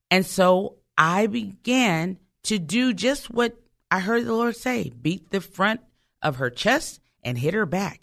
And 0.09 0.25
so 0.25 0.77
I 0.97 1.27
began 1.27 2.19
to 2.43 2.59
do 2.59 2.93
just 2.93 3.29
what 3.29 3.57
I 3.91 3.99
heard 3.99 4.25
the 4.25 4.33
Lord 4.33 4.55
say 4.55 4.89
beat 4.89 5.31
the 5.31 5.41
front 5.41 5.81
of 6.21 6.37
her 6.37 6.49
chest 6.49 7.01
and 7.23 7.37
hit 7.37 7.53
her 7.53 7.65
back. 7.65 8.01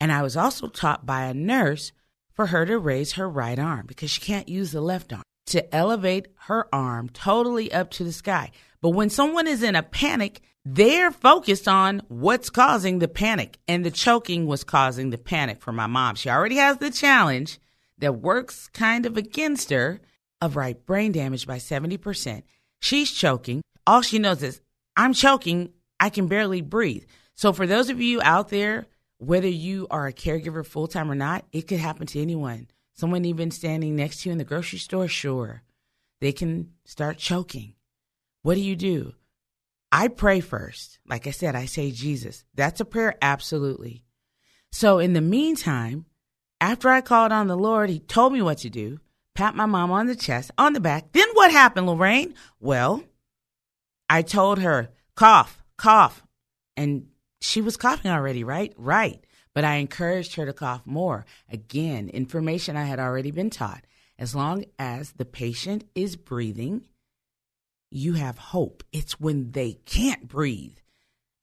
And 0.00 0.12
I 0.12 0.22
was 0.22 0.36
also 0.36 0.68
taught 0.68 1.04
by 1.04 1.24
a 1.24 1.34
nurse 1.34 1.92
for 2.32 2.46
her 2.46 2.64
to 2.66 2.78
raise 2.78 3.12
her 3.12 3.28
right 3.28 3.58
arm 3.58 3.86
because 3.86 4.10
she 4.10 4.20
can't 4.20 4.48
use 4.48 4.72
the 4.72 4.80
left 4.80 5.12
arm 5.12 5.22
to 5.46 5.74
elevate 5.74 6.28
her 6.36 6.66
arm 6.74 7.08
totally 7.08 7.72
up 7.72 7.90
to 7.92 8.04
the 8.04 8.12
sky. 8.12 8.50
But 8.80 8.90
when 8.90 9.10
someone 9.10 9.46
is 9.46 9.62
in 9.62 9.76
a 9.76 9.82
panic, 9.82 10.40
they're 10.64 11.10
focused 11.10 11.68
on 11.68 12.02
what's 12.08 12.50
causing 12.50 12.98
the 12.98 13.08
panic. 13.08 13.58
And 13.68 13.84
the 13.84 13.90
choking 13.90 14.46
was 14.46 14.64
causing 14.64 15.10
the 15.10 15.18
panic 15.18 15.60
for 15.60 15.72
my 15.72 15.86
mom. 15.86 16.16
She 16.16 16.30
already 16.30 16.56
has 16.56 16.78
the 16.78 16.90
challenge 16.90 17.58
that 17.98 18.20
works 18.20 18.68
kind 18.68 19.06
of 19.06 19.16
against 19.16 19.70
her 19.70 20.00
of 20.40 20.56
right 20.56 20.84
brain 20.84 21.12
damage 21.12 21.46
by 21.46 21.58
70%. 21.58 22.42
She's 22.80 23.10
choking. 23.10 23.62
All 23.86 24.02
she 24.02 24.18
knows 24.18 24.42
is, 24.42 24.60
I'm 24.96 25.12
choking. 25.12 25.72
I 26.00 26.10
can 26.10 26.26
barely 26.26 26.60
breathe. 26.60 27.04
So 27.34 27.52
for 27.52 27.66
those 27.66 27.90
of 27.90 28.00
you 28.00 28.20
out 28.22 28.48
there, 28.48 28.86
whether 29.18 29.48
you 29.48 29.86
are 29.90 30.06
a 30.06 30.12
caregiver 30.12 30.64
full 30.64 30.86
time 30.86 31.10
or 31.10 31.14
not, 31.14 31.44
it 31.52 31.62
could 31.62 31.78
happen 31.78 32.06
to 32.08 32.20
anyone. 32.20 32.68
Someone 32.94 33.24
even 33.24 33.50
standing 33.50 33.96
next 33.96 34.22
to 34.22 34.28
you 34.28 34.32
in 34.32 34.38
the 34.38 34.44
grocery 34.44 34.78
store, 34.78 35.08
sure, 35.08 35.62
they 36.20 36.32
can 36.32 36.70
start 36.84 37.18
choking. 37.18 37.74
What 38.42 38.54
do 38.54 38.60
you 38.60 38.76
do? 38.76 39.14
I 39.94 40.08
pray 40.08 40.40
first. 40.40 40.98
Like 41.06 41.28
I 41.28 41.30
said, 41.30 41.54
I 41.54 41.66
say 41.66 41.92
Jesus. 41.92 42.44
That's 42.54 42.80
a 42.80 42.84
prayer, 42.84 43.14
absolutely. 43.22 44.04
So 44.72 44.98
in 44.98 45.12
the 45.12 45.20
meantime, 45.20 46.06
after 46.60 46.88
I 46.88 47.00
called 47.00 47.30
on 47.30 47.46
the 47.46 47.56
Lord, 47.56 47.90
He 47.90 48.00
told 48.00 48.32
me 48.32 48.42
what 48.42 48.58
to 48.58 48.70
do. 48.70 48.98
Pat 49.36 49.54
my 49.54 49.66
mom 49.66 49.92
on 49.92 50.06
the 50.06 50.16
chest, 50.16 50.50
on 50.58 50.72
the 50.72 50.80
back. 50.80 51.12
Then 51.12 51.28
what 51.34 51.52
happened, 51.52 51.86
Lorraine? 51.86 52.34
Well, 52.58 53.04
I 54.10 54.22
told 54.22 54.58
her, 54.58 54.88
cough, 55.14 55.62
cough. 55.76 56.24
And 56.76 57.06
she 57.40 57.60
was 57.60 57.76
coughing 57.76 58.10
already, 58.10 58.42
right? 58.42 58.72
Right 58.76 59.24
but 59.54 59.64
I 59.64 59.76
encouraged 59.76 60.34
her 60.34 60.44
to 60.44 60.52
cough 60.52 60.82
more. 60.84 61.24
Again, 61.50 62.08
information 62.08 62.76
I 62.76 62.84
had 62.84 62.98
already 62.98 63.30
been 63.30 63.50
taught. 63.50 63.84
As 64.18 64.34
long 64.34 64.64
as 64.78 65.12
the 65.12 65.24
patient 65.24 65.84
is 65.94 66.16
breathing, 66.16 66.86
you 67.94 68.14
have 68.14 68.38
hope. 68.38 68.82
It's 68.92 69.20
when 69.20 69.52
they 69.52 69.74
can't 69.84 70.26
breathe. 70.26 70.76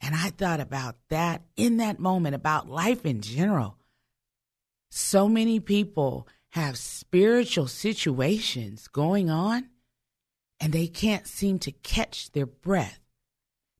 And 0.01 0.15
I 0.15 0.29
thought 0.29 0.59
about 0.59 0.95
that 1.09 1.43
in 1.55 1.77
that 1.77 1.99
moment, 1.99 2.35
about 2.35 2.69
life 2.69 3.05
in 3.05 3.21
general. 3.21 3.77
So 4.89 5.29
many 5.29 5.59
people 5.59 6.27
have 6.49 6.77
spiritual 6.77 7.67
situations 7.67 8.87
going 8.87 9.29
on 9.29 9.69
and 10.59 10.73
they 10.73 10.87
can't 10.87 11.25
seem 11.25 11.59
to 11.59 11.71
catch 11.71 12.31
their 12.31 12.45
breath. 12.45 12.99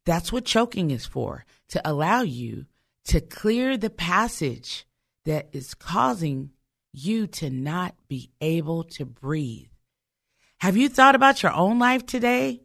That's 0.05 0.31
what 0.31 0.45
choking 0.45 0.91
is 0.91 1.05
for, 1.05 1.45
to 1.69 1.81
allow 1.83 2.21
you 2.21 2.65
to 3.05 3.19
clear 3.19 3.77
the 3.77 3.89
passage 3.89 4.85
that 5.25 5.49
is 5.51 5.73
causing 5.73 6.51
you 6.93 7.27
to 7.27 7.49
not 7.49 7.95
be 8.07 8.31
able 8.39 8.83
to 8.83 9.05
breathe. 9.05 9.70
Have 10.61 10.77
you 10.77 10.89
thought 10.89 11.15
about 11.15 11.41
your 11.41 11.53
own 11.53 11.79
life 11.79 12.05
today 12.05 12.61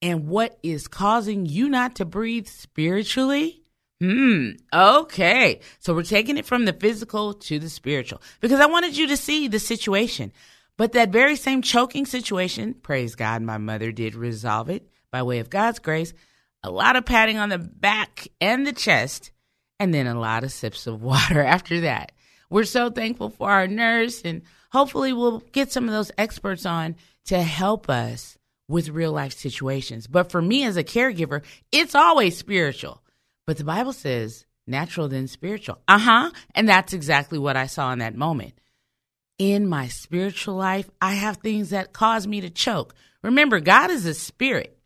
and 0.00 0.28
what 0.28 0.56
is 0.62 0.86
causing 0.86 1.46
you 1.46 1.68
not 1.68 1.96
to 1.96 2.04
breathe 2.04 2.46
spiritually? 2.46 3.64
Hmm. 4.00 4.50
Okay. 4.72 5.58
So 5.80 5.92
we're 5.92 6.04
taking 6.04 6.36
it 6.36 6.46
from 6.46 6.64
the 6.64 6.72
physical 6.72 7.34
to 7.34 7.58
the 7.58 7.68
spiritual 7.68 8.22
because 8.38 8.60
I 8.60 8.66
wanted 8.66 8.96
you 8.96 9.08
to 9.08 9.16
see 9.16 9.48
the 9.48 9.58
situation. 9.58 10.30
But 10.76 10.92
that 10.92 11.10
very 11.10 11.34
same 11.34 11.60
choking 11.60 12.06
situation, 12.06 12.72
praise 12.72 13.16
God, 13.16 13.42
my 13.42 13.58
mother 13.58 13.90
did 13.90 14.14
resolve 14.14 14.70
it 14.70 14.88
by 15.10 15.24
way 15.24 15.40
of 15.40 15.50
God's 15.50 15.80
grace. 15.80 16.14
A 16.62 16.70
lot 16.70 16.94
of 16.94 17.04
patting 17.04 17.38
on 17.38 17.48
the 17.48 17.58
back 17.58 18.28
and 18.40 18.64
the 18.64 18.72
chest 18.72 19.32
and 19.80 19.92
then 19.92 20.06
a 20.06 20.20
lot 20.20 20.44
of 20.44 20.52
sips 20.52 20.86
of 20.86 21.02
water 21.02 21.42
after 21.42 21.80
that. 21.80 22.12
We're 22.48 22.62
so 22.62 22.90
thankful 22.90 23.30
for 23.30 23.48
our 23.48 23.68
nurse, 23.68 24.22
and 24.22 24.42
hopefully, 24.72 25.12
we'll 25.12 25.38
get 25.52 25.70
some 25.70 25.84
of 25.84 25.92
those 25.92 26.10
experts 26.18 26.66
on 26.66 26.96
to 27.30 27.40
help 27.40 27.88
us 27.88 28.36
with 28.68 28.88
real 28.88 29.12
life 29.12 29.32
situations. 29.32 30.08
But 30.08 30.32
for 30.32 30.42
me 30.42 30.64
as 30.64 30.76
a 30.76 30.82
caregiver, 30.82 31.42
it's 31.70 31.94
always 31.94 32.36
spiritual. 32.36 33.04
But 33.46 33.56
the 33.56 33.62
Bible 33.62 33.92
says 33.92 34.46
natural 34.66 35.06
then 35.06 35.28
spiritual. 35.28 35.78
Uh 35.86 35.98
huh. 35.98 36.30
And 36.56 36.68
that's 36.68 36.92
exactly 36.92 37.38
what 37.38 37.56
I 37.56 37.66
saw 37.66 37.92
in 37.92 38.00
that 38.00 38.16
moment. 38.16 38.54
In 39.38 39.68
my 39.68 39.86
spiritual 39.86 40.56
life, 40.56 40.90
I 41.00 41.14
have 41.14 41.36
things 41.36 41.70
that 41.70 41.92
cause 41.92 42.26
me 42.26 42.40
to 42.40 42.50
choke. 42.50 42.96
Remember, 43.22 43.60
God 43.60 43.92
is 43.92 44.06
a 44.06 44.14
spirit. 44.14 44.76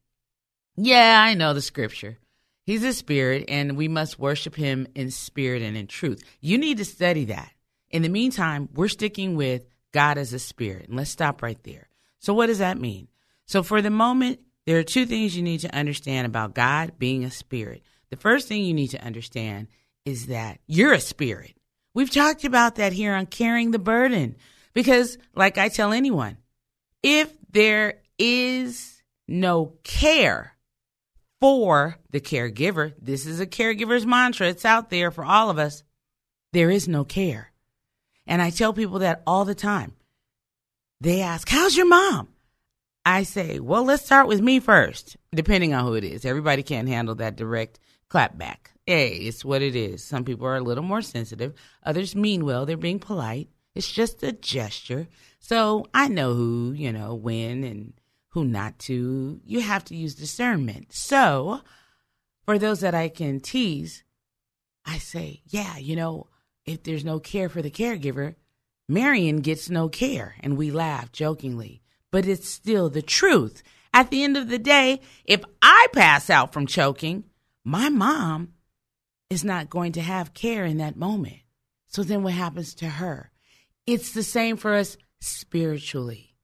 Yeah, 0.77 1.25
I 1.27 1.33
know 1.33 1.55
the 1.55 1.63
scripture. 1.63 2.19
He's 2.67 2.85
a 2.85 2.93
spirit, 2.93 3.47
and 3.49 3.75
we 3.75 3.89
must 3.89 4.19
worship 4.19 4.55
him 4.55 4.87
in 4.95 5.11
spirit 5.11 5.63
and 5.63 5.79
in 5.79 5.87
truth. 5.87 6.23
You 6.43 6.59
need 6.59 6.77
to 6.77 6.85
study 6.85 7.25
that. 7.27 7.51
In 7.89 8.03
the 8.03 8.11
meantime, 8.11 8.69
we're 8.75 8.89
sticking 8.89 9.35
with 9.35 9.67
God 9.93 10.19
as 10.19 10.35
a 10.35 10.39
spirit. 10.39 10.89
And 10.89 10.97
let's 10.99 11.11
stop 11.11 11.43
right 11.43 11.63
there. 11.63 11.89
So, 12.25 12.33
what 12.33 12.47
does 12.47 12.59
that 12.59 12.81
mean? 12.81 13.09
So, 13.47 13.63
for 13.63 13.83
the 13.83 13.91
moment, 13.91 14.41
there 14.67 14.79
are 14.79 14.85
two 14.85 15.05
things 15.05 15.37
you 15.37 15.43
need 15.43 15.61
to 15.61 15.77
understand 15.77 16.27
about 16.27 16.55
God 16.55 16.99
being 16.99 17.25
a 17.25 17.31
spirit. 17.31 17.83
The 18.11 18.17
first 18.17 18.49
thing 18.49 18.65
you 18.65 18.75
need 18.75 18.89
to 18.89 19.05
understand 19.05 19.69
is 20.05 20.29
that 20.29 20.59
you're 20.67 20.93
a 20.93 21.01
spirit. 21.01 21.55
We've 21.93 22.11
talked 22.11 22.45
about 22.45 22.77
that 22.77 22.93
here 22.93 23.15
on 23.15 23.27
Caring 23.27 23.71
the 23.73 23.79
Burden. 23.79 24.37
Because, 24.73 25.19
like 25.35 25.59
I 25.59 25.69
tell 25.69 25.93
anyone, 25.93 26.39
if 27.03 27.31
there 27.51 28.01
is 28.19 29.03
no 29.29 29.75
care, 29.85 30.55
for 31.45 31.99
the 32.11 32.23
caregiver. 32.23 32.95
This 32.99 33.27
is 33.27 33.39
a 33.39 33.47
caregiver's 33.47 34.07
mantra. 34.07 34.49
It's 34.49 34.65
out 34.65 34.89
there 34.89 35.11
for 35.11 35.27
all 35.27 35.51
of 35.51 35.59
us. 35.59 35.83
There 36.55 36.71
is 36.71 36.89
no 36.89 37.05
care. 37.05 37.53
And 38.27 38.41
I 38.41 38.49
tell 38.49 38.73
people 38.73 39.01
that 39.01 39.23
all 39.27 39.45
the 39.45 39.55
time. 39.55 39.93
They 41.01 41.21
ask, 41.21 41.49
How's 41.49 41.77
your 41.77 41.87
mom? 41.87 42.29
I 43.05 43.23
say, 43.25 43.61
Well, 43.61 43.85
let's 43.85 44.05
start 44.05 44.29
with 44.29 44.41
me 44.41 44.61
first, 44.61 45.17
depending 45.35 45.75
on 45.75 45.85
who 45.85 45.95
it 45.95 46.05
is. 46.05 46.25
Everybody 46.25 46.63
can't 46.63 46.89
handle 46.89 47.15
that 47.17 47.37
direct 47.37 47.79
clap 48.09 48.39
back. 48.39 48.73
Hey, 48.87 49.17
it's 49.17 49.45
what 49.45 49.63
it 49.63 49.75
is. 49.75 50.05
Some 50.05 50.25
people 50.25 50.47
are 50.47 50.57
a 50.57 50.63
little 50.63 50.85
more 50.85 51.03
sensitive, 51.03 51.55
others 51.83 52.15
mean 52.15 52.45
well. 52.45 52.67
They're 52.67 52.77
being 52.77 52.99
polite. 52.99 53.49
It's 53.75 53.91
just 53.91 54.23
a 54.23 54.33
gesture. 54.33 55.09
So 55.41 55.87
I 55.93 56.09
know 56.09 56.35
who, 56.35 56.73
you 56.77 56.93
know, 56.93 57.15
when 57.15 57.65
and 57.65 57.93
who 58.29 58.45
not 58.45 58.79
to. 58.81 59.41
You 59.45 59.61
have 59.61 59.85
to 59.87 59.97
use 59.97 60.15
discernment. 60.15 60.93
So, 60.93 61.61
for 62.45 62.59
those 62.59 62.81
that 62.81 62.95
I 62.95 63.09
can 63.09 63.41
tease, 63.41 64.05
I 64.85 64.99
say, 64.99 65.43
yeah, 65.47 65.79
you 65.79 65.97
know, 65.97 66.29
if 66.67 66.83
there's 66.83 67.05
no 67.05 67.21
care 67.21 67.49
for 67.49 67.63
the 67.63 67.71
caregiver, 67.71 68.35
Marion 68.89 69.41
gets 69.41 69.71
no 69.71 69.89
care. 69.89 70.37
And 70.41 70.57
we 70.57 70.71
laugh 70.71 71.13
jokingly, 71.13 71.83
but 72.11 72.27
it's 72.27 72.49
still 72.49 72.89
the 72.89 73.03
truth. 73.03 73.63
At 73.93 74.11
the 74.11 74.25
end 74.25 74.37
of 74.37 74.49
the 74.49 74.59
day, 74.59 75.01
if 75.25 75.43
I 75.63 75.87
pass 75.93 76.31
out 76.31 76.53
from 76.53 76.67
choking, 76.67 77.25
my 77.65 77.89
mom 77.89 78.55
is 79.31 79.45
not 79.45 79.71
going 79.71 79.93
to 79.93 80.03
have 80.03 80.35
care 80.35 80.65
in 80.65 80.79
that 80.79 80.97
moment. 80.97 81.39
So 81.89 82.03
then 82.03 82.23
what 82.23 82.35
happens 82.35 82.75
to 82.77 82.89
her? 82.89 83.31
It's 83.87 84.13
the 84.13 84.23
same 84.23 84.57
for 84.57 84.75
us 84.75 84.97
spiritually 85.21 86.35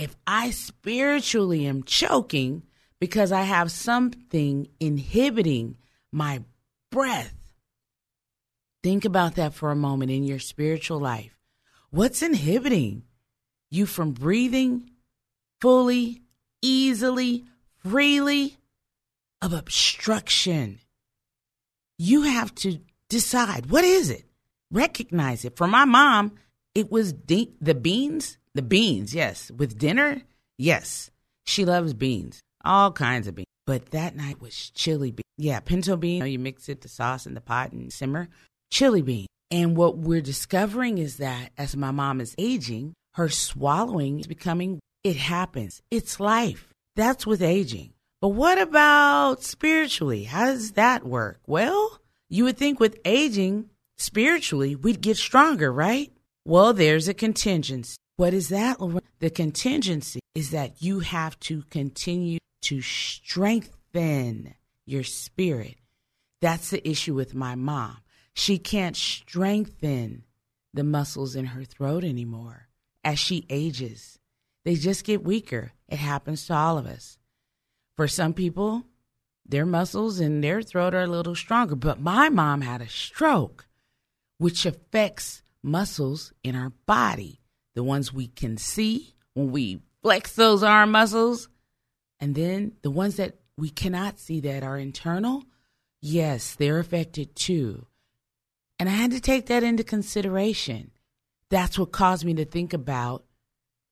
if 0.00 0.16
I 0.26 0.50
spiritually 0.50 1.66
am 1.66 1.82
choking 1.82 2.62
because 3.00 3.32
I 3.32 3.42
have 3.42 3.70
something 3.70 4.68
inhibiting 4.80 5.76
my 6.10 6.42
breath, 6.90 7.34
think 8.82 9.04
about 9.04 9.34
that 9.34 9.52
for 9.52 9.70
a 9.70 9.76
moment 9.76 10.10
in 10.10 10.24
your 10.24 10.38
spiritual 10.38 10.98
life. 11.00 11.36
What's 11.90 12.22
inhibiting 12.22 13.02
you 13.70 13.86
from 13.86 14.12
breathing 14.12 14.90
fully, 15.60 16.22
easily, 16.62 17.44
freely 17.82 18.56
of 19.42 19.52
obstruction. 19.52 20.80
You 21.98 22.22
have 22.22 22.54
to 22.56 22.80
decide 23.08 23.70
what 23.70 23.84
is 23.84 24.10
it? 24.10 24.24
Recognize 24.70 25.44
it. 25.44 25.56
For 25.56 25.66
my 25.66 25.84
mom, 25.84 26.32
it 26.74 26.90
was 26.90 27.12
de- 27.12 27.52
the 27.60 27.74
beans, 27.74 28.38
the 28.54 28.62
beans, 28.62 29.14
yes. 29.14 29.50
With 29.50 29.78
dinner, 29.78 30.22
yes. 30.58 31.10
She 31.46 31.64
loves 31.64 31.94
beans, 31.94 32.40
all 32.64 32.92
kinds 32.92 33.26
of 33.26 33.34
beans. 33.34 33.46
But 33.66 33.90
that 33.90 34.16
night 34.16 34.40
was 34.40 34.70
chili 34.70 35.10
beans. 35.10 35.24
Yeah, 35.36 35.60
pinto 35.60 35.96
bean. 35.96 36.16
You, 36.16 36.20
know, 36.20 36.26
you 36.26 36.38
mix 36.38 36.68
it, 36.68 36.82
the 36.82 36.88
sauce 36.88 37.26
in 37.26 37.34
the 37.34 37.40
pot 37.40 37.72
and 37.72 37.92
simmer. 37.92 38.28
Chili 38.70 39.02
bean. 39.02 39.26
And 39.50 39.76
what 39.76 39.98
we're 39.98 40.20
discovering 40.20 40.98
is 40.98 41.16
that 41.16 41.50
as 41.58 41.76
my 41.76 41.90
mom 41.90 42.20
is 42.20 42.34
aging, 42.38 42.94
her 43.14 43.28
swallowing 43.28 44.20
is 44.20 44.26
becoming, 44.26 44.80
it 45.02 45.16
happens. 45.16 45.82
It's 45.90 46.20
life. 46.20 46.72
That's 46.94 47.26
with 47.26 47.42
aging. 47.42 47.92
But 48.20 48.28
what 48.28 48.60
about 48.60 49.42
spiritually? 49.42 50.24
How 50.24 50.46
does 50.46 50.72
that 50.72 51.04
work? 51.04 51.40
Well, 51.46 52.00
you 52.28 52.44
would 52.44 52.58
think 52.58 52.78
with 52.78 52.98
aging, 53.04 53.70
spiritually, 53.98 54.76
we'd 54.76 55.00
get 55.00 55.16
stronger, 55.16 55.72
right? 55.72 56.12
Well, 56.44 56.72
there's 56.72 57.08
a 57.08 57.14
contingency. 57.14 57.96
What 58.16 58.34
is 58.34 58.50
that? 58.50 58.78
The 59.18 59.30
contingency 59.30 60.20
is 60.34 60.50
that 60.50 60.82
you 60.82 61.00
have 61.00 61.40
to 61.40 61.62
continue 61.70 62.38
to 62.62 62.82
strengthen 62.82 64.54
your 64.86 65.02
spirit. 65.02 65.76
That's 66.40 66.70
the 66.70 66.86
issue 66.88 67.14
with 67.14 67.34
my 67.34 67.54
mom. 67.54 67.96
She 68.34 68.58
can't 68.58 68.96
strengthen 68.96 70.24
the 70.72 70.84
muscles 70.84 71.34
in 71.34 71.46
her 71.46 71.64
throat 71.64 72.04
anymore 72.04 72.68
as 73.04 73.18
she 73.18 73.46
ages. 73.50 74.18
They 74.64 74.74
just 74.74 75.04
get 75.04 75.24
weaker. 75.24 75.72
It 75.88 75.98
happens 75.98 76.46
to 76.46 76.54
all 76.54 76.78
of 76.78 76.86
us. 76.86 77.18
For 77.96 78.06
some 78.06 78.34
people, 78.34 78.84
their 79.46 79.66
muscles 79.66 80.20
in 80.20 80.40
their 80.40 80.62
throat 80.62 80.94
are 80.94 81.02
a 81.02 81.06
little 81.06 81.34
stronger. 81.34 81.74
But 81.74 82.00
my 82.00 82.28
mom 82.28 82.60
had 82.60 82.80
a 82.80 82.88
stroke, 82.88 83.66
which 84.38 84.64
affects 84.64 85.42
muscles 85.62 86.32
in 86.44 86.54
our 86.54 86.70
body, 86.86 87.40
the 87.74 87.82
ones 87.82 88.12
we 88.12 88.28
can 88.28 88.56
see 88.56 89.14
when 89.34 89.50
we 89.50 89.82
flex 90.02 90.32
those 90.32 90.62
arm 90.62 90.92
muscles, 90.92 91.48
and 92.20 92.34
then 92.34 92.72
the 92.82 92.90
ones 92.90 93.16
that 93.16 93.38
we 93.56 93.70
cannot 93.70 94.18
see 94.18 94.40
that 94.40 94.62
are 94.62 94.78
internal. 94.78 95.44
Yes, 96.00 96.54
they're 96.54 96.78
affected 96.78 97.36
too. 97.36 97.86
And 98.80 98.88
I 98.88 98.92
had 98.92 99.10
to 99.10 99.20
take 99.20 99.46
that 99.46 99.62
into 99.62 99.84
consideration. 99.84 100.90
That's 101.50 101.78
what 101.78 101.92
caused 101.92 102.24
me 102.24 102.32
to 102.34 102.46
think 102.46 102.72
about 102.72 103.26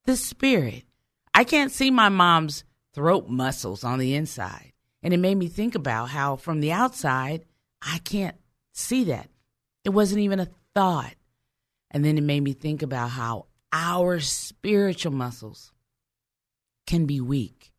the 0.07 0.16
spirit. 0.16 0.85
I 1.35 1.45
can't 1.45 1.71
see 1.71 1.90
my 1.90 2.09
mom's 2.09 2.64
throat 2.95 3.28
muscles 3.28 3.85
on 3.85 3.99
the 3.99 4.14
inside. 4.14 4.73
And 5.02 5.12
it 5.12 5.18
made 5.18 5.35
me 5.35 5.49
think 5.49 5.75
about 5.75 6.09
how 6.09 6.37
from 6.37 6.61
the 6.61 6.73
outside, 6.73 7.45
I 7.83 7.99
can't 7.99 8.37
see 8.73 9.04
that. 9.04 9.28
It 9.85 9.90
wasn't 9.90 10.23
even 10.23 10.40
a 10.40 10.49
thought. 10.75 11.14
And 11.90 12.02
then 12.02 12.16
it 12.16 12.25
made 12.25 12.40
me 12.40 12.54
think 12.54 12.80
about 12.80 13.11
how 13.11 13.45
our 13.71 14.21
spiritual 14.21 15.12
muscles 15.12 15.71
can 16.87 17.04
be 17.04 17.21
weak. 17.21 17.73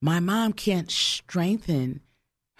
My 0.00 0.20
mom 0.20 0.54
can't 0.54 0.90
strengthen 0.90 2.00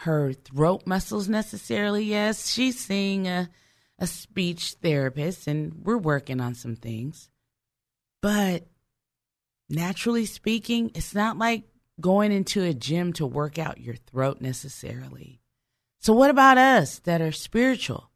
her 0.00 0.33
throat 0.33 0.87
muscles 0.87 1.28
necessarily. 1.28 2.04
Yes, 2.04 2.49
she's 2.50 2.78
seeing 2.78 3.28
a, 3.28 3.50
a 3.99 4.07
speech 4.07 4.76
therapist 4.80 5.47
and 5.47 5.75
we're 5.85 5.99
working 5.99 6.40
on 6.40 6.54
some 6.54 6.75
things. 6.75 7.28
But 8.23 8.66
naturally 9.69 10.25
speaking, 10.25 10.90
it's 10.95 11.14
not 11.14 11.37
like 11.37 11.64
going 12.00 12.33
into 12.33 12.62
a 12.62 12.73
gym 12.73 13.12
to 13.14 13.26
work 13.26 13.59
out 13.59 13.80
your 13.80 13.95
throat 13.95 14.40
necessarily. 14.40 15.43
So, 15.99 16.15
what 16.15 16.30
about 16.30 16.56
us 16.56 17.00
that 17.00 17.21
are 17.21 17.32
spiritual? 17.32 18.10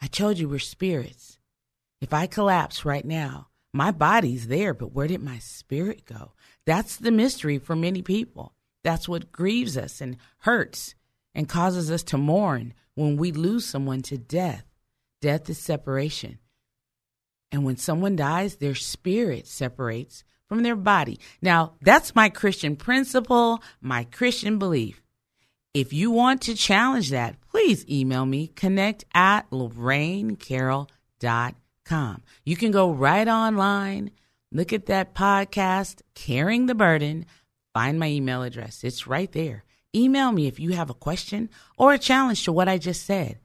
I 0.00 0.06
told 0.06 0.38
you 0.38 0.48
we're 0.48 0.58
spirits. 0.58 1.38
If 2.00 2.14
I 2.14 2.26
collapse 2.26 2.86
right 2.86 3.04
now, 3.04 3.48
my 3.74 3.90
body's 3.90 4.48
there, 4.48 4.72
but 4.72 4.94
where 4.94 5.08
did 5.08 5.22
my 5.22 5.38
spirit 5.40 6.06
go? 6.06 6.32
That's 6.64 6.96
the 6.96 7.10
mystery 7.10 7.58
for 7.58 7.76
many 7.76 8.00
people. 8.00 8.54
That's 8.82 9.08
what 9.08 9.30
grieves 9.30 9.76
us 9.76 10.00
and 10.00 10.16
hurts 10.38 10.94
and 11.38 11.48
causes 11.48 11.90
us 11.90 12.02
to 12.02 12.18
mourn 12.18 12.74
when 12.96 13.16
we 13.16 13.30
lose 13.30 13.64
someone 13.64 14.02
to 14.02 14.18
death. 14.18 14.64
Death 15.20 15.48
is 15.48 15.56
separation. 15.56 16.40
And 17.52 17.64
when 17.64 17.76
someone 17.76 18.16
dies, 18.16 18.56
their 18.56 18.74
spirit 18.74 19.46
separates 19.46 20.24
from 20.48 20.64
their 20.64 20.74
body. 20.74 21.20
Now, 21.40 21.74
that's 21.80 22.16
my 22.16 22.28
Christian 22.28 22.74
principle, 22.74 23.62
my 23.80 24.02
Christian 24.02 24.58
belief. 24.58 25.00
If 25.72 25.92
you 25.92 26.10
want 26.10 26.42
to 26.42 26.56
challenge 26.56 27.10
that, 27.10 27.36
please 27.52 27.88
email 27.88 28.26
me, 28.26 28.48
connect 28.48 29.04
at 29.14 29.48
lorrainecarroll.com. 29.50 32.22
You 32.44 32.56
can 32.56 32.72
go 32.72 32.90
right 32.90 33.28
online, 33.28 34.10
look 34.50 34.72
at 34.72 34.86
that 34.86 35.14
podcast, 35.14 36.00
Caring 36.14 36.66
the 36.66 36.74
Burden, 36.74 37.26
find 37.72 38.00
my 38.00 38.08
email 38.08 38.42
address. 38.42 38.82
It's 38.82 39.06
right 39.06 39.30
there. 39.30 39.62
Email 39.94 40.32
me 40.32 40.46
if 40.46 40.60
you 40.60 40.70
have 40.72 40.90
a 40.90 40.94
question 40.94 41.48
or 41.76 41.92
a 41.92 41.98
challenge 41.98 42.44
to 42.44 42.52
what 42.52 42.68
I 42.68 42.78
just 42.78 43.04
said. 43.06 43.38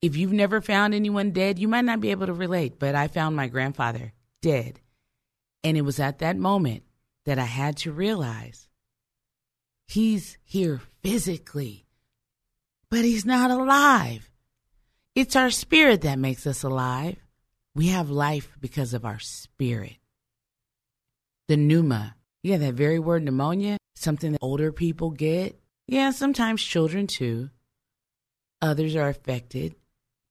If 0.00 0.16
you've 0.16 0.32
never 0.32 0.60
found 0.60 0.94
anyone 0.94 1.30
dead, 1.30 1.58
you 1.58 1.68
might 1.68 1.84
not 1.84 2.00
be 2.00 2.10
able 2.10 2.26
to 2.26 2.32
relate, 2.32 2.78
but 2.78 2.94
I 2.94 3.08
found 3.08 3.36
my 3.36 3.48
grandfather 3.48 4.12
dead 4.42 4.80
and 5.64 5.78
it 5.78 5.82
was 5.82 5.98
at 5.98 6.18
that 6.18 6.36
moment 6.36 6.82
that 7.24 7.38
I 7.38 7.44
had 7.44 7.78
to 7.78 7.92
realize 7.92 8.68
he's 9.86 10.36
here 10.44 10.82
physically, 11.02 11.86
but 12.90 13.04
he's 13.04 13.24
not 13.24 13.50
alive. 13.50 14.30
It's 15.14 15.34
our 15.34 15.50
spirit 15.50 16.02
that 16.02 16.18
makes 16.18 16.46
us 16.46 16.62
alive. 16.62 17.16
We 17.74 17.88
have 17.88 18.10
life 18.10 18.56
because 18.60 18.92
of 18.94 19.04
our 19.06 19.18
spirit. 19.18 19.96
The 21.48 21.56
pneuma. 21.56 22.14
Yeah, 22.44 22.58
that 22.58 22.74
very 22.74 22.98
word 22.98 23.22
pneumonia, 23.22 23.78
something 23.96 24.32
that 24.32 24.38
older 24.42 24.70
people 24.70 25.10
get. 25.10 25.58
Yeah, 25.88 26.10
sometimes 26.10 26.62
children 26.62 27.06
too. 27.06 27.48
Others 28.60 28.94
are 28.96 29.08
affected. 29.08 29.74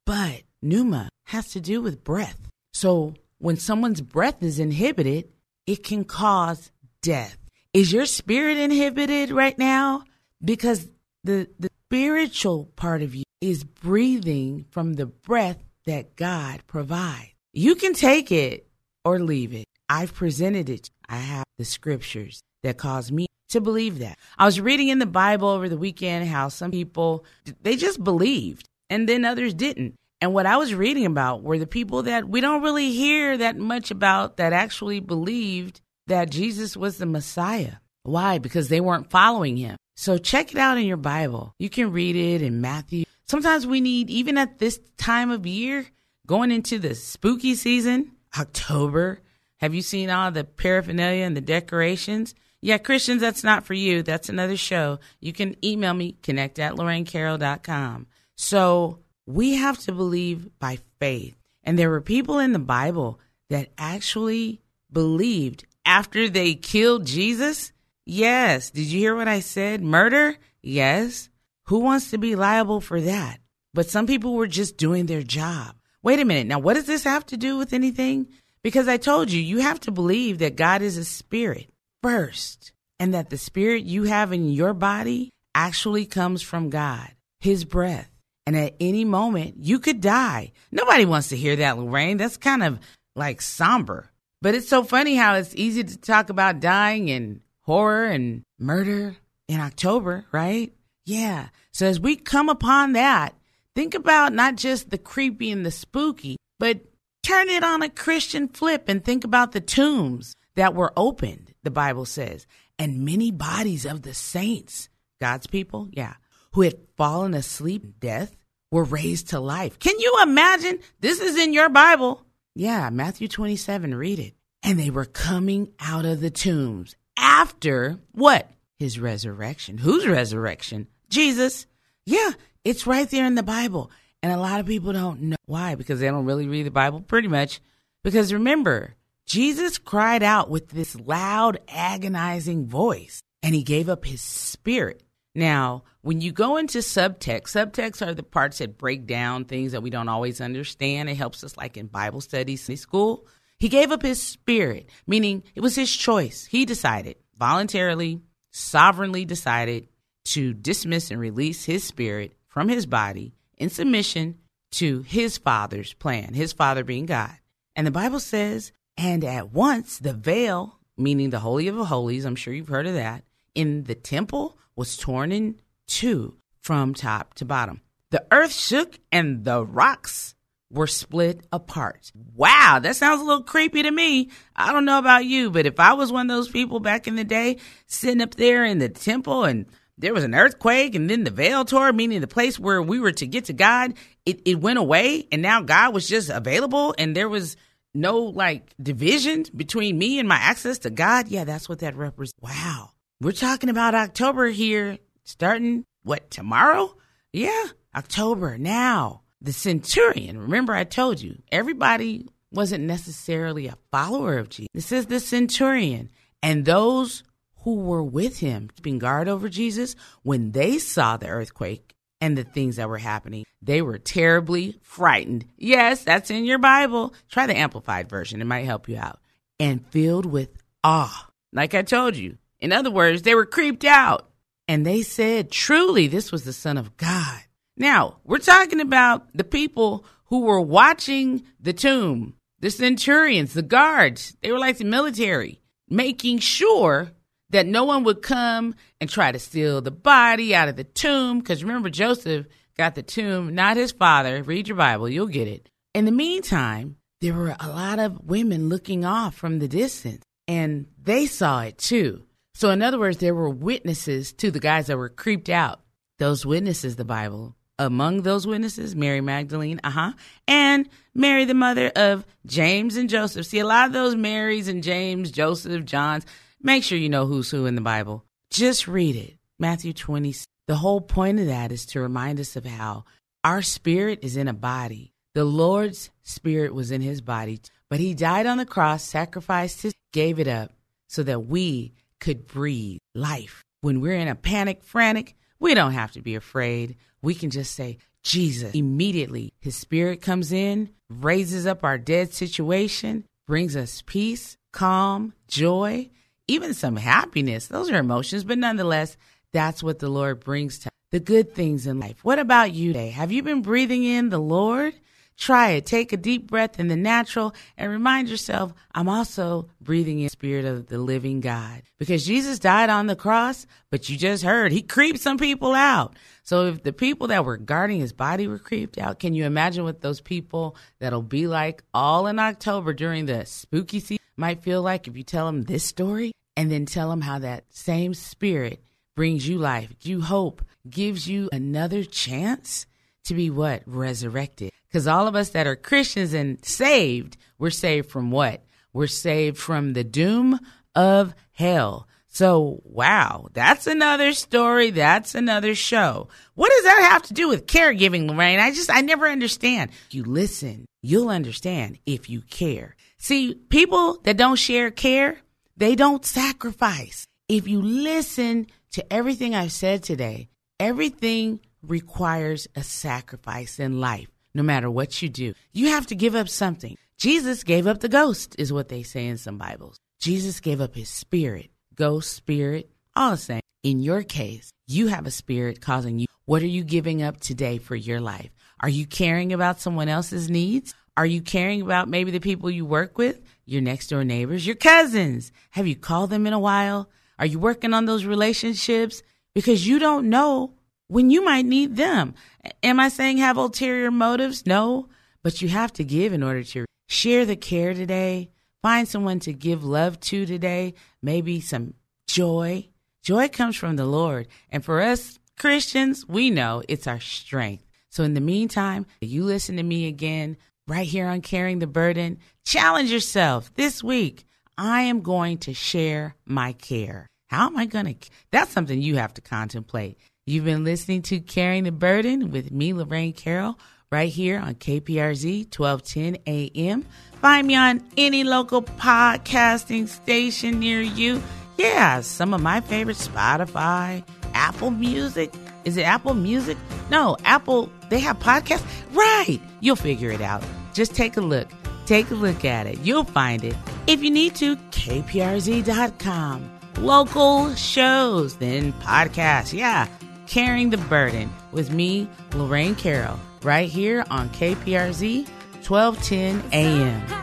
But 0.06 0.44
pneuma 0.62 1.10
has 1.26 1.48
to 1.54 1.60
do 1.60 1.82
with 1.82 2.04
breath. 2.04 2.48
So 2.72 3.16
when 3.40 3.58
someone's 3.58 4.02
breath 4.02 4.44
is 4.44 4.60
inhibited, 4.60 5.30
it 5.66 5.84
can 5.84 6.04
cause 6.04 6.72
death. 7.02 7.36
Is 7.74 7.92
your 7.92 8.06
spirit 8.06 8.58
inhibited 8.58 9.32
right 9.32 9.58
now? 9.58 10.04
Because 10.46 10.88
the, 11.24 11.50
the 11.58 11.72
spiritual 11.88 12.66
part 12.76 13.02
of 13.02 13.16
you 13.16 13.24
is 13.42 13.64
breathing 13.64 14.66
from 14.70 14.94
the 14.94 15.08
breath 15.08 15.64
that 15.88 16.16
God 16.16 16.62
provides. 16.68 17.34
You 17.54 17.74
can 17.74 17.96
take 17.96 18.32
it 18.32 18.68
or 19.04 19.20
leave 19.20 19.52
it. 19.52 19.66
I've 19.90 20.14
presented 20.14 20.70
it. 20.70 20.92
I 21.10 21.18
have 21.18 21.46
the 21.58 21.66
scriptures 21.66 22.42
that 22.64 22.78
cause 22.78 23.12
me 23.12 23.28
to 23.50 23.62
believe 23.62 24.00
that. 24.00 24.18
I 24.38 24.46
was 24.46 24.60
reading 24.60 24.90
in 24.90 25.00
the 25.00 25.06
Bible 25.06 25.48
over 25.48 25.70
the 25.70 25.78
weekend 25.78 26.28
how 26.28 26.50
some 26.50 26.72
people 26.72 27.26
they 27.62 27.76
just 27.76 28.04
believed 28.04 28.68
and 28.90 29.08
then 29.08 29.26
others 29.26 29.54
didn't. 29.54 29.96
And 30.22 30.34
what 30.34 30.46
I 30.46 30.58
was 30.58 30.74
reading 30.74 31.06
about 31.06 31.44
were 31.44 31.60
the 31.60 31.68
people 31.68 32.04
that 32.04 32.28
we 32.28 32.42
don't 32.42 32.64
really 32.64 32.92
hear 32.92 33.38
that 33.38 33.58
much 33.58 33.92
about 33.92 34.38
that 34.38 34.54
actually 34.54 35.02
believed 35.02 35.82
that 36.08 36.30
Jesus 36.30 36.78
was 36.78 36.98
the 36.98 37.06
Messiah. 37.06 37.74
Why? 38.04 38.38
Because 38.38 38.70
they 38.70 38.82
weren't 38.82 39.10
following 39.10 39.58
him. 39.58 39.76
So 39.96 40.18
check 40.18 40.52
it 40.52 40.58
out 40.58 40.78
in 40.78 40.86
your 40.86 40.98
Bible. 40.98 41.54
You 41.60 41.70
can 41.70 41.92
read 41.92 42.16
it 42.16 42.42
in 42.42 42.62
Matthew. 42.62 43.06
Sometimes 43.26 43.68
we 43.68 43.82
need, 43.82 44.10
even 44.10 44.38
at 44.38 44.60
this 44.60 44.80
time 44.98 45.30
of 45.30 45.46
year, 45.46 45.86
going 46.26 46.52
into 46.52 46.80
the 46.80 46.96
spooky 46.96 47.56
season, 47.56 48.12
October. 48.38 49.22
Have 49.64 49.74
you 49.74 49.82
seen 49.82 50.10
all 50.10 50.30
the 50.30 50.44
paraphernalia 50.44 51.24
and 51.24 51.38
the 51.38 51.42
decorations? 51.42 52.36
Yeah, 52.60 52.80
Christians, 52.80 53.22
that's 53.22 53.46
not 53.46 53.64
for 53.64 53.74
you. 53.74 54.04
That's 54.04 54.28
another 54.28 54.58
show. 54.58 55.00
You 55.22 55.32
can 55.32 55.56
email 55.64 55.94
me, 55.94 56.18
connect 56.22 56.60
at 56.60 56.74
lorrainecarroll.com. 56.74 58.08
So 58.36 59.00
we 59.26 59.54
have 59.54 59.78
to 59.86 59.94
believe 59.94 60.50
by 60.60 60.80
faith. 61.00 61.38
And 61.64 61.80
there 61.80 61.90
were 61.90 62.02
people 62.02 62.40
in 62.40 62.52
the 62.52 62.60
Bible 62.60 63.22
that 63.50 63.70
actually 63.78 64.60
believed 64.92 65.66
after 65.86 66.28
they 66.28 66.56
killed 66.56 67.06
Jesus. 67.06 67.72
Yes. 68.06 68.70
Did 68.70 68.88
you 68.88 69.00
hear 69.00 69.16
what 69.16 69.30
I 69.30 69.40
said? 69.40 69.82
Murder? 69.82 70.36
Yes. 70.62 71.30
Who 71.68 71.80
wants 71.80 72.12
to 72.12 72.18
be 72.18 72.36
liable 72.36 72.82
for 72.82 73.00
that? 73.00 73.40
But 73.74 73.90
some 73.90 74.08
people 74.08 74.34
were 74.34 74.46
just 74.46 74.76
doing 74.76 75.06
their 75.06 75.24
job. 75.24 75.78
Wait 76.02 76.20
a 76.20 76.26
minute. 76.26 76.48
Now, 76.48 76.60
what 76.60 76.74
does 76.74 76.86
this 76.86 77.06
have 77.06 77.26
to 77.28 77.38
do 77.38 77.58
with 77.58 77.72
anything? 77.72 78.28
Because 78.64 78.88
I 78.88 78.98
told 78.98 79.32
you, 79.32 79.42
you 79.42 79.60
have 79.60 79.80
to 79.82 79.92
believe 79.92 80.40
that 80.40 80.56
God 80.56 80.82
is 80.82 80.98
a 80.98 81.06
spirit 81.06 81.70
first, 82.02 82.72
and 83.00 83.14
that 83.14 83.30
the 83.30 83.38
spirit 83.38 83.84
you 83.84 84.04
have 84.04 84.32
in 84.32 84.50
your 84.50 84.74
body 84.74 85.30
actually 85.54 86.06
comes 86.06 86.42
from 86.42 86.70
God, 86.70 87.10
His 87.40 87.66
breath. 87.66 88.10
And 88.46 88.58
at 88.58 88.76
any 88.80 89.06
moment, 89.06 89.56
you 89.58 89.80
could 89.80 90.02
die. 90.02 90.52
Nobody 90.72 91.06
wants 91.06 91.30
to 91.30 91.38
hear 91.38 91.56
that, 91.58 91.78
Lorraine. 91.78 92.18
That's 92.18 92.38
kind 92.38 92.64
of 92.64 92.80
like 93.16 93.42
somber. 93.42 94.12
But 94.42 94.56
it's 94.56 94.68
so 94.68 94.84
funny 94.84 95.16
how 95.16 95.36
it's 95.36 95.56
easy 95.56 95.84
to 95.84 95.98
talk 95.98 96.30
about 96.30 96.60
dying 96.60 97.10
and 97.10 97.40
horror 97.62 98.06
and 98.06 98.44
murder 98.60 99.16
in 99.48 99.62
October, 99.62 100.26
right? 100.32 100.74
Yeah. 101.06 101.50
So 101.72 101.86
as 101.86 102.00
we 102.00 102.16
come 102.16 102.50
upon 102.50 102.94
that, 102.94 103.36
think 103.76 103.96
about 103.96 104.34
not 104.34 104.56
just 104.56 104.90
the 104.90 104.98
creepy 104.98 105.52
and 105.52 105.66
the 105.66 105.72
spooky, 105.72 106.38
but 106.60 106.82
turn 107.24 107.50
it 107.50 107.64
on 107.64 107.82
a 107.82 107.90
Christian 107.90 108.48
flip 108.48 108.88
and 108.88 109.04
think 109.04 109.24
about 109.24 109.54
the 109.54 109.62
tombs 109.62 110.36
that 110.56 110.76
were 110.76 110.94
opened, 110.96 111.54
the 111.64 111.72
Bible 111.72 112.06
says, 112.06 112.46
and 112.78 113.06
many 113.06 113.32
bodies 113.32 113.86
of 113.86 114.04
the 114.04 114.14
saints, 114.14 114.90
God's 115.20 115.48
people, 115.48 115.88
yeah, 115.92 116.14
who 116.52 116.62
had 116.62 116.76
fallen 116.98 117.34
asleep 117.34 117.84
in 117.84 117.94
death 118.00 118.36
were 118.72 118.84
raised 118.84 119.30
to 119.30 119.40
life. 119.40 119.80
Can 119.80 120.00
you 120.00 120.20
imagine? 120.22 120.80
This 121.00 121.20
is 121.20 121.38
in 121.38 121.54
your 121.54 121.70
Bible. 121.70 122.26
Yeah, 122.56 122.90
Matthew 122.90 123.28
27, 123.28 123.96
read 123.96 124.20
it. 124.20 124.34
And 124.62 124.80
they 124.80 124.90
were 124.90 125.06
coming 125.06 125.72
out 125.80 126.06
of 126.06 126.22
the 126.22 126.30
tombs 126.30 126.96
after 127.18 128.00
what? 128.12 128.50
His 128.78 129.00
resurrection. 129.00 129.78
Whose 129.78 130.08
resurrection? 130.08 130.88
Jesus. 131.10 131.66
Yeah, 132.06 132.32
it's 132.64 132.88
right 132.88 133.10
there 133.10 133.26
in 133.26 133.36
the 133.36 133.44
Bible. 133.44 133.92
And 134.24 134.32
a 134.32 134.38
lot 134.38 134.62
of 134.62 134.66
people 134.66 134.94
don't 134.94 135.22
know 135.22 135.36
why, 135.46 135.76
because 135.76 136.00
they 136.00 136.08
don't 136.08 136.26
really 136.26 136.48
read 136.48 136.66
the 136.66 136.72
Bible 136.72 137.02
pretty 137.02 137.28
much. 137.28 137.60
Because 138.04 138.34
remember, 138.34 138.96
Jesus 139.26 139.78
cried 139.78 140.24
out 140.24 140.50
with 140.50 140.70
this 140.70 140.96
loud, 140.96 141.60
agonizing 141.68 142.68
voice, 142.68 143.22
and 143.44 143.54
he 143.54 143.64
gave 143.64 143.90
up 143.90 144.06
his 144.06 144.22
spirit. 144.22 145.04
Now, 145.36 145.84
when 146.02 146.22
you 146.22 146.32
go 146.32 146.56
into 146.56 146.78
subtext, 146.78 147.48
subtexts 147.48 148.06
are 148.06 148.14
the 148.14 148.24
parts 148.24 148.60
that 148.60 148.78
break 148.78 149.06
down 149.06 149.44
things 149.44 149.74
that 149.74 149.84
we 149.84 149.90
don't 149.90 150.10
always 150.10 150.40
understand. 150.40 151.10
It 151.10 151.16
helps 151.16 151.44
us, 151.44 151.58
like 151.58 151.76
in 151.76 151.88
Bible 151.88 152.22
studies 152.22 152.70
in 152.70 152.78
school. 152.78 153.28
He 153.60 153.68
gave 153.68 153.92
up 153.92 154.04
his 154.04 154.22
spirit, 154.22 154.90
meaning 155.06 155.44
it 155.54 155.62
was 155.62 155.76
his 155.76 155.94
choice. 155.94 156.46
He 156.46 156.66
decided, 156.66 157.18
voluntarily, 157.38 158.22
sovereignly 158.52 159.26
decided 159.26 159.90
to 160.26 160.54
dismiss 160.54 161.12
and 161.12 161.20
release 161.20 161.66
his 161.66 161.84
spirit 161.84 162.38
from 162.48 162.70
his 162.70 162.86
body 162.86 163.34
in 163.58 163.70
submission 163.70 164.40
to 164.72 165.02
his 165.04 165.38
father's 165.38 165.94
plan, 165.94 166.34
his 166.34 166.54
father 166.54 166.84
being 166.84 167.06
God. 167.06 167.34
And 167.76 167.88
the 167.88 167.92
Bible 167.92 168.20
says, 168.20 168.72
and 168.98 169.24
at 169.24 169.52
once 169.52 170.00
the 170.00 170.14
veil, 170.14 170.80
meaning 170.98 171.30
the 171.30 171.40
Holy 171.40 171.68
of 171.68 171.76
Holies, 171.76 172.26
I'm 172.26 172.36
sure 172.36 172.54
you've 172.54 172.68
heard 172.68 172.88
of 172.88 172.94
that, 172.94 173.24
in 173.56 173.84
the 173.84 173.96
temple 173.96 174.58
was 174.76 174.98
torn 174.98 175.32
in 175.32 175.60
two 175.88 176.38
from 176.60 176.94
top 176.94 177.34
to 177.36 177.46
bottom. 177.46 177.82
The 178.10 178.26
earth 178.32 178.54
shook 178.54 179.00
and 179.12 179.44
the 179.44 179.66
rocks 179.66 180.36
were 180.72 180.88
split 180.88 181.46
apart. 181.52 182.12
Wow, 182.36 182.80
that 182.82 182.96
sounds 182.96 183.22
a 183.22 183.24
little 183.24 183.44
creepy 183.44 183.84
to 183.84 183.92
me. 183.92 184.32
I 184.56 184.74
don't 184.74 184.86
know 184.86 184.98
about 184.98 185.26
you, 185.26 185.52
but 185.52 185.66
if 185.66 185.80
I 185.80 185.94
was 185.94 186.12
one 186.12 186.30
of 186.30 186.36
those 186.36 186.50
people 186.50 186.80
back 186.80 187.08
in 187.08 187.16
the 187.16 187.24
day 187.24 187.58
sitting 187.86 188.22
up 188.22 188.36
there 188.36 188.66
in 188.66 188.80
the 188.80 188.90
temple 188.90 189.44
and 189.44 189.68
there 189.98 190.14
was 190.14 190.24
an 190.24 190.36
earthquake 190.36 190.96
and 190.96 191.10
then 191.10 191.24
the 191.24 191.32
veil 191.32 191.66
tore, 191.66 191.94
meaning 191.94 192.22
the 192.22 192.28
place 192.28 192.60
where 192.60 192.82
we 192.82 193.00
were 193.00 193.12
to 193.12 193.28
get 193.28 193.46
to 193.46 193.54
God, 193.54 193.94
it, 194.26 194.42
it 194.46 194.60
went 194.60 194.80
away 194.80 195.28
and 195.32 195.42
now 195.42 195.62
God 195.62 195.94
was 195.94 196.08
just 196.08 196.30
available 196.30 196.96
and 196.98 197.16
there 197.16 197.30
was 197.30 197.56
no 197.94 198.20
like 198.20 198.74
division 198.82 199.46
between 199.56 199.98
me 199.98 200.20
and 200.20 200.28
my 200.28 200.36
access 200.36 200.80
to 200.80 200.90
God. 200.90 201.28
Yeah, 201.28 201.44
that's 201.44 201.70
what 201.70 201.80
that 201.80 201.96
represents. 201.96 202.40
Wow. 202.42 202.92
We're 203.22 203.32
talking 203.32 203.70
about 203.70 203.96
October 203.96 204.48
here, 204.48 204.98
starting 205.24 205.86
what, 206.04 206.30
tomorrow? 206.32 206.96
Yeah, 207.32 207.66
October 207.96 208.58
now. 208.58 209.22
The 209.42 209.54
centurion, 209.54 210.40
remember 210.40 210.74
I 210.74 210.86
told 210.86 211.22
you, 211.22 211.42
everybody 211.52 212.28
wasn't 212.52 212.86
necessarily 212.86 213.68
a 213.68 213.78
follower 213.92 214.38
of 214.38 214.48
Jesus. 214.48 214.70
This 214.74 214.92
is 214.94 215.06
the 215.08 215.20
centurion. 215.20 216.10
And 216.42 216.64
those 216.64 217.24
who 217.64 217.76
were 217.76 218.04
with 218.04 218.40
him, 218.40 218.70
keeping 218.76 219.00
guard 219.00 219.28
over 219.28 219.50
Jesus, 219.50 219.96
when 220.22 220.52
they 220.52 220.78
saw 220.80 221.18
the 221.18 221.28
earthquake 221.28 221.94
and 222.20 222.38
the 222.38 222.44
things 222.44 222.76
that 222.76 222.90
were 222.90 222.98
happening, 222.98 223.46
they 223.62 223.82
were 223.82 223.98
terribly 223.98 224.80
frightened. 224.82 225.46
Yes, 225.58 226.04
that's 226.04 226.30
in 226.30 226.46
your 226.46 226.60
Bible. 226.60 227.14
Try 227.30 227.48
the 227.48 227.58
Amplified 227.58 228.10
version, 228.10 228.42
it 228.42 228.46
might 228.46 228.66
help 228.66 228.88
you 228.88 228.98
out. 228.98 229.20
And 229.60 229.86
filled 229.88 230.26
with 230.26 230.50
awe. 230.84 231.30
Like 231.52 231.74
I 231.74 231.84
told 231.84 232.16
you, 232.16 232.38
in 232.60 232.72
other 232.72 232.92
words, 232.92 233.22
they 233.22 233.36
were 233.36 233.46
creeped 233.46 233.86
out. 233.86 234.30
And 234.68 234.86
they 234.86 235.02
said, 235.02 235.52
truly, 235.52 236.08
this 236.08 236.32
was 236.32 236.44
the 236.44 236.54
Son 236.54 236.78
of 236.78 236.96
God. 236.98 237.42
Now, 237.76 238.18
we're 238.24 238.38
talking 238.38 238.80
about 238.80 239.28
the 239.34 239.44
people 239.44 240.06
who 240.26 240.42
were 240.42 240.62
watching 240.62 241.44
the 241.60 241.74
tomb, 241.74 242.36
the 242.60 242.72
centurions, 242.72 243.54
the 243.54 243.62
guards. 243.62 244.36
They 244.42 244.52
were 244.52 244.60
like 244.60 244.78
the 244.78 244.86
military, 244.86 245.62
making 245.90 246.40
sure 246.40 247.12
that 247.54 247.68
no 247.68 247.84
one 247.84 248.04
would 248.04 248.22
come 248.22 248.76
and 249.00 249.10
try 249.10 249.32
to 249.32 249.40
steal 249.40 249.80
the 249.80 249.92
body 249.92 250.54
out 250.54 250.70
of 250.70 250.76
the 250.76 250.84
tomb. 250.84 251.40
Because 251.40 251.64
remember, 251.64 251.90
Joseph 251.90 252.48
got 252.78 252.96
the 252.96 253.04
tomb, 253.04 253.54
not 253.54 253.78
his 253.78 253.92
father. 253.92 254.42
Read 254.42 254.68
your 254.68 254.78
Bible, 254.78 255.08
you'll 255.08 255.28
get 255.28 255.48
it. 255.48 255.70
In 255.94 256.06
the 256.06 256.12
meantime, 256.12 256.98
there 257.22 257.36
were 257.36 257.56
a 257.60 257.70
lot 257.70 258.00
of 258.00 258.26
women 258.26 258.70
looking 258.70 259.06
off 259.06 259.36
from 259.36 259.60
the 259.60 259.68
distance, 259.68 260.24
and 260.48 260.88
they 261.02 261.28
saw 261.28 261.62
it 261.62 261.78
too. 261.78 262.24
So, 262.56 262.72
in 262.72 262.82
other 262.82 263.00
words, 263.00 263.18
there 263.18 263.36
were 263.36 263.50
witnesses 263.50 264.34
to 264.34 264.50
the 264.50 264.60
guys 264.60 264.88
that 264.88 264.98
were 264.98 265.10
creeped 265.10 265.50
out. 265.50 265.80
Those 266.18 266.46
witnesses, 266.46 266.96
the 266.96 267.06
Bible. 267.06 267.56
Among 267.80 268.22
those 268.22 268.46
witnesses, 268.48 268.96
Mary 268.96 269.22
Magdalene, 269.22 269.80
uh 269.84 269.90
huh, 269.90 270.14
and 270.48 270.88
Mary, 271.16 271.46
the 271.46 271.56
mother 271.56 271.92
of 271.96 272.26
James 272.46 272.98
and 272.98 273.10
Joseph. 273.10 273.46
See, 273.48 273.60
a 273.60 273.66
lot 273.66 273.88
of 273.88 273.94
those 273.94 274.16
Marys 274.16 274.68
and 274.68 274.84
James, 274.84 275.32
Joseph, 275.32 275.84
Johns, 275.86 276.26
make 276.64 276.84
sure 276.84 276.98
you 276.98 277.10
know 277.10 277.28
who's 277.28 277.52
who 277.52 277.66
in 277.66 277.76
the 277.76 277.82
Bible. 277.82 278.26
Just 278.50 278.88
read 278.88 279.16
it. 279.16 279.36
Matthew 279.60 279.94
20. 279.94 280.34
The 280.68 280.76
whole 280.76 281.02
point 281.02 281.40
of 281.40 281.48
that 281.48 281.72
is 281.72 281.86
to 281.88 282.00
remind 282.00 282.40
us 282.40 282.56
of 282.56 282.66
how 282.66 283.04
our 283.44 283.62
spirit 283.62 284.20
is 284.24 284.38
in 284.38 284.48
a 284.48 284.54
body. 284.54 285.12
The 285.36 285.44
Lord's 285.44 286.10
spirit 286.24 286.74
was 286.74 286.92
in 286.92 287.02
his 287.02 287.22
body, 287.22 287.60
but 287.90 288.00
he 288.00 288.14
died 288.14 288.46
on 288.46 288.58
the 288.58 288.66
cross, 288.66 289.04
sacrificed 289.04 289.82
his, 289.82 289.94
gave 290.14 290.40
it 290.40 290.48
up 290.48 290.72
so 291.08 291.24
that 291.24 291.48
we 291.48 291.94
could 292.20 292.48
breathe 292.48 293.00
life. 293.14 293.64
When 293.82 294.00
we're 294.00 294.16
in 294.16 294.28
a 294.28 294.36
panic, 294.36 294.84
frantic, 294.84 295.36
we 295.60 295.74
don't 295.74 295.92
have 295.92 296.14
to 296.14 296.22
be 296.22 296.36
afraid. 296.36 296.96
We 297.22 297.36
can 297.36 297.50
just 297.50 297.74
say, 297.76 297.98
Jesus. 298.24 298.74
Immediately, 298.74 299.52
his 299.60 299.76
spirit 299.76 300.22
comes 300.22 300.52
in, 300.52 300.90
raises 301.10 301.68
up 301.68 301.84
our 301.84 301.98
dead 301.98 302.34
situation, 302.34 303.26
brings 303.48 303.76
us 303.76 304.02
peace, 304.06 304.58
calm, 304.72 305.34
joy, 305.48 306.10
even 306.48 306.74
some 306.74 306.96
happiness. 306.96 307.68
Those 307.68 307.90
are 307.90 307.98
emotions, 307.98 308.44
but 308.44 308.58
nonetheless, 308.58 309.18
that's 309.52 309.84
what 309.84 310.00
the 310.00 310.10
Lord 310.10 310.40
brings 310.40 310.80
to 310.80 310.90
the 311.12 311.20
good 311.20 311.54
things 311.54 311.86
in 311.86 312.00
life. 312.00 312.24
What 312.24 312.40
about 312.40 312.74
you 312.74 312.92
today? 312.92 313.10
Have 313.10 313.32
you 313.32 313.44
been 313.44 313.62
breathing 313.62 314.04
in 314.04 314.30
the 314.30 314.40
Lord? 314.40 314.94
Try 315.38 315.72
it. 315.72 315.86
Take 315.86 316.14
a 316.14 316.18
deep 316.18 316.48
breath 316.48 316.80
in 316.80 316.88
the 316.88 316.96
natural 316.96 317.56
and 317.78 317.92
remind 317.92 318.30
yourself, 318.30 318.74
I'm 318.94 319.10
also 319.10 319.70
breathing 319.82 320.20
in 320.20 320.30
spirit 320.30 320.66
of 320.66 320.88
the 320.88 321.00
living 321.00 321.40
God. 321.40 321.84
Because 321.98 322.26
Jesus 322.26 322.60
died 322.60 322.90
on 322.90 323.08
the 323.08 323.16
cross, 323.16 323.66
but 323.90 324.10
you 324.10 324.18
just 324.18 324.44
heard 324.44 324.72
he 324.72 324.82
creeped 324.82 325.20
some 325.20 325.38
people 325.38 325.74
out. 325.74 326.16
So 326.44 326.68
if 326.68 326.84
the 326.84 326.94
people 326.94 327.28
that 327.28 327.46
were 327.46 327.58
guarding 327.58 328.00
his 328.00 328.14
body 328.14 328.48
were 328.48 328.60
creeped 328.60 328.98
out, 328.98 329.20
can 329.20 329.34
you 329.34 329.46
imagine 329.46 329.84
what 329.84 330.02
those 330.02 330.22
people 330.22 330.76
that'll 331.00 331.22
be 331.22 331.48
like 331.48 331.84
all 331.94 332.28
in 332.28 332.38
October 332.38 332.94
during 332.94 333.26
the 333.26 333.46
spooky 333.46 334.00
season 334.00 334.23
might 334.36 334.64
feel 334.64 334.82
like 334.82 335.08
if 335.08 335.16
you 335.16 335.24
tell 335.24 335.46
them 335.46 335.64
this 335.64 335.84
story 335.84 336.32
and 336.56 336.72
then 336.72 336.86
tell 336.86 337.10
them 337.10 337.22
how 337.22 337.40
that 337.40 337.66
same 337.70 338.14
spirit 338.14 338.84
brings 339.16 339.48
you 339.48 339.58
life, 339.58 339.90
you 340.02 340.22
hope, 340.22 340.64
gives 340.90 341.28
you 341.28 341.50
another 341.52 342.04
chance 342.04 342.86
to 343.26 343.34
be 343.34 343.50
what? 343.50 343.84
Resurrected. 343.86 344.72
Because 344.88 345.08
all 345.08 345.28
of 345.28 345.36
us 345.36 345.50
that 345.50 345.68
are 345.68 345.76
Christians 345.76 346.34
and 346.34 346.64
saved, 346.64 347.38
we're 347.58 347.70
saved 347.70 348.10
from 348.10 348.32
what? 348.32 348.64
We're 348.92 349.08
saved 349.08 349.58
from 349.58 349.94
the 349.94 350.04
doom 350.04 350.60
of 350.96 351.34
hell. 351.52 352.08
So, 352.28 352.82
wow, 352.84 353.50
that's 353.54 353.86
another 353.86 354.34
story. 354.34 354.90
That's 354.90 355.36
another 355.36 355.76
show. 355.76 356.30
What 356.56 356.72
does 356.72 356.84
that 356.84 357.10
have 357.12 357.24
to 357.24 357.34
do 357.34 357.48
with 357.48 357.68
caregiving, 357.68 358.28
Lorraine? 358.28 358.60
I 358.60 358.72
just, 358.72 358.90
I 358.90 359.02
never 359.02 359.28
understand. 359.28 359.92
You 360.10 360.24
listen, 360.24 360.86
you'll 361.04 361.30
understand 361.30 362.00
if 362.08 362.32
you 362.32 362.42
care. 362.42 362.96
See, 363.24 363.54
people 363.54 364.20
that 364.24 364.36
don't 364.36 364.58
share 364.58 364.92
care, 364.92 365.38
they 365.78 365.96
don't 365.96 366.26
sacrifice. 366.26 367.26
If 367.48 367.70
you 367.70 367.82
listen 367.82 368.68
to 368.92 369.14
everything 369.14 369.56
I've 369.56 369.72
said 369.72 370.04
today, 370.04 370.50
everything 370.78 371.62
requires 371.82 372.68
a 372.76 372.84
sacrifice 372.84 373.80
in 373.80 374.02
life 374.02 374.28
no 374.54 374.62
matter 374.62 374.92
what 374.92 375.22
you 375.22 375.30
do. 375.30 375.54
You 375.72 375.88
have 375.92 376.08
to 376.08 376.16
give 376.16 376.36
up 376.36 376.50
something. 376.50 376.98
Jesus 377.18 377.64
gave 377.64 377.88
up 377.88 378.02
the 378.02 378.10
ghost, 378.10 378.58
is 378.60 378.74
what 378.74 378.90
they 378.90 379.04
say 379.04 379.28
in 379.28 379.38
some 379.38 379.58
Bibles. 379.58 379.96
Jesus 380.20 380.60
gave 380.60 380.82
up 380.82 380.94
his 380.94 381.08
spirit, 381.08 381.72
ghost, 381.96 382.34
spirit, 382.34 382.92
all 383.16 383.32
the 383.32 383.38
same. 383.38 383.62
In 383.84 384.02
your 384.02 384.24
case, 384.24 384.70
you 384.86 385.08
have 385.08 385.28
a 385.28 385.32
spirit 385.32 385.80
causing 385.80 386.20
you. 386.20 386.28
What 386.44 386.62
are 386.62 386.68
you 386.68 386.84
giving 386.84 387.24
up 387.24 387.40
today 387.40 387.78
for 387.78 387.96
your 387.96 388.20
life? 388.20 388.50
Are 388.82 388.90
you 388.90 389.08
caring 389.08 389.54
about 389.54 389.80
someone 389.80 390.10
else's 390.10 390.50
needs? 390.50 390.94
Are 391.16 391.26
you 391.26 391.42
caring 391.42 391.82
about 391.82 392.10
maybe 392.10 392.32
the 392.32 392.40
people 392.40 392.72
you 392.72 392.86
work 392.86 393.18
with, 393.18 393.42
your 393.66 393.82
next 393.82 394.08
door 394.08 394.24
neighbors, 394.24 394.66
your 394.66 394.76
cousins? 394.76 395.52
Have 395.72 395.86
you 395.86 395.96
called 395.96 396.32
them 396.32 396.48
in 396.48 396.54
a 396.54 396.60
while? 396.60 397.10
Are 397.38 397.46
you 397.46 397.60
working 397.60 397.94
on 397.94 398.06
those 398.06 398.26
relationships? 398.26 399.22
Because 399.54 399.88
you 399.88 400.00
don't 400.00 400.30
know 400.30 400.74
when 401.08 401.30
you 401.30 401.46
might 401.46 401.66
need 401.66 401.96
them. 401.96 402.34
Am 402.82 403.00
I 403.00 403.10
saying 403.10 403.38
have 403.38 403.58
ulterior 403.58 404.10
motives? 404.10 404.66
No, 404.66 405.10
but 405.44 405.62
you 405.62 405.70
have 405.70 405.94
to 405.94 406.04
give 406.04 406.34
in 406.34 406.42
order 406.42 406.64
to 406.64 406.86
share 407.08 407.46
the 407.46 407.56
care 407.56 407.94
today. 407.94 408.50
Find 408.82 409.08
someone 409.08 409.40
to 409.42 409.54
give 409.54 409.84
love 409.84 410.20
to 410.22 410.46
today. 410.46 410.96
Maybe 411.22 411.62
some 411.62 411.94
joy. 412.28 412.90
Joy 413.22 413.50
comes 413.50 413.76
from 413.76 413.96
the 413.96 414.06
Lord. 414.06 414.48
And 414.70 414.84
for 414.84 415.02
us 415.02 415.40
Christians, 415.60 416.28
we 416.28 416.50
know 416.50 416.82
it's 416.90 417.08
our 417.08 417.20
strength. 417.20 417.86
So 418.10 418.24
in 418.24 418.34
the 418.34 418.42
meantime, 418.42 419.06
you 419.22 419.44
listen 419.44 419.78
to 419.78 419.84
me 419.84 420.08
again 420.08 420.58
right 420.88 421.08
here 421.08 421.28
on 421.28 421.42
Caring 421.42 421.80
the 421.80 421.88
Burden. 421.88 422.40
Challenge 422.66 423.12
yourself 423.12 423.74
this 423.76 424.04
week. 424.04 424.46
I 424.78 425.02
am 425.02 425.22
going 425.22 425.60
to 425.60 425.74
share 425.74 426.36
my 426.46 426.74
care. 426.74 427.28
How 427.50 427.68
am 427.68 427.78
I 427.78 427.86
going 427.86 428.06
to? 428.06 428.30
That's 428.52 428.72
something 428.72 429.02
you 429.02 429.18
have 429.18 429.34
to 429.36 429.42
contemplate. 429.42 430.18
You've 430.46 430.66
been 430.66 430.84
listening 430.84 431.22
to 431.24 431.40
Caring 431.40 431.84
the 431.84 431.92
Burden 431.92 432.52
with 432.52 432.72
me, 432.72 432.94
Lorraine 432.94 433.34
Carroll, 433.34 433.80
right 434.12 434.32
here 434.32 434.60
on 434.60 434.76
KPRZ 434.76 435.78
1210 435.78 436.38
AM. 436.48 437.06
Find 437.40 437.68
me 437.68 437.76
on 437.76 438.04
any 438.18 438.44
local 438.44 438.82
podcasting 438.82 440.08
station 440.08 440.80
near 440.80 441.02
you. 441.02 441.42
Yeah, 441.78 442.22
some 442.22 442.54
of 442.54 442.62
my 442.62 442.82
favorites 442.82 443.28
Spotify, 443.28 444.24
Apple 444.54 444.92
Music. 444.92 445.54
Is 445.86 445.98
it 445.98 446.04
Apple 446.04 446.34
Music? 446.34 446.78
No, 447.10 447.38
Apple, 447.46 447.90
they 448.10 448.20
have 448.20 448.40
podcasts. 448.40 448.86
Right. 449.14 449.60
You'll 449.82 449.96
figure 449.96 450.32
it 450.32 450.42
out. 450.42 450.64
Just 450.94 451.16
take 451.16 451.38
a 451.38 451.42
look. 451.42 451.68
Take 452.06 452.32
a 452.32 452.36
look 452.36 452.66
at 452.66 452.88
it. 452.88 453.00
You'll 453.00 453.24
find 453.24 453.64
it. 453.64 453.76
If 454.08 454.24
you 454.24 454.32
need 454.32 454.56
to, 454.56 454.76
kprz.com. 454.76 456.70
Local 456.98 457.74
shows, 457.76 458.58
then 458.58 458.94
podcasts. 458.94 459.74
Yeah, 459.74 460.08
caring 460.48 460.90
the 460.90 460.98
burden 460.98 461.52
with 461.72 461.92
me, 461.92 462.30
Lorraine 462.54 462.96
Carroll, 462.96 463.40
right 463.64 463.90
here 463.90 464.26
on 464.30 464.50
KPRZ 464.50 465.48
1210 465.88 466.64
AM. 466.72 467.43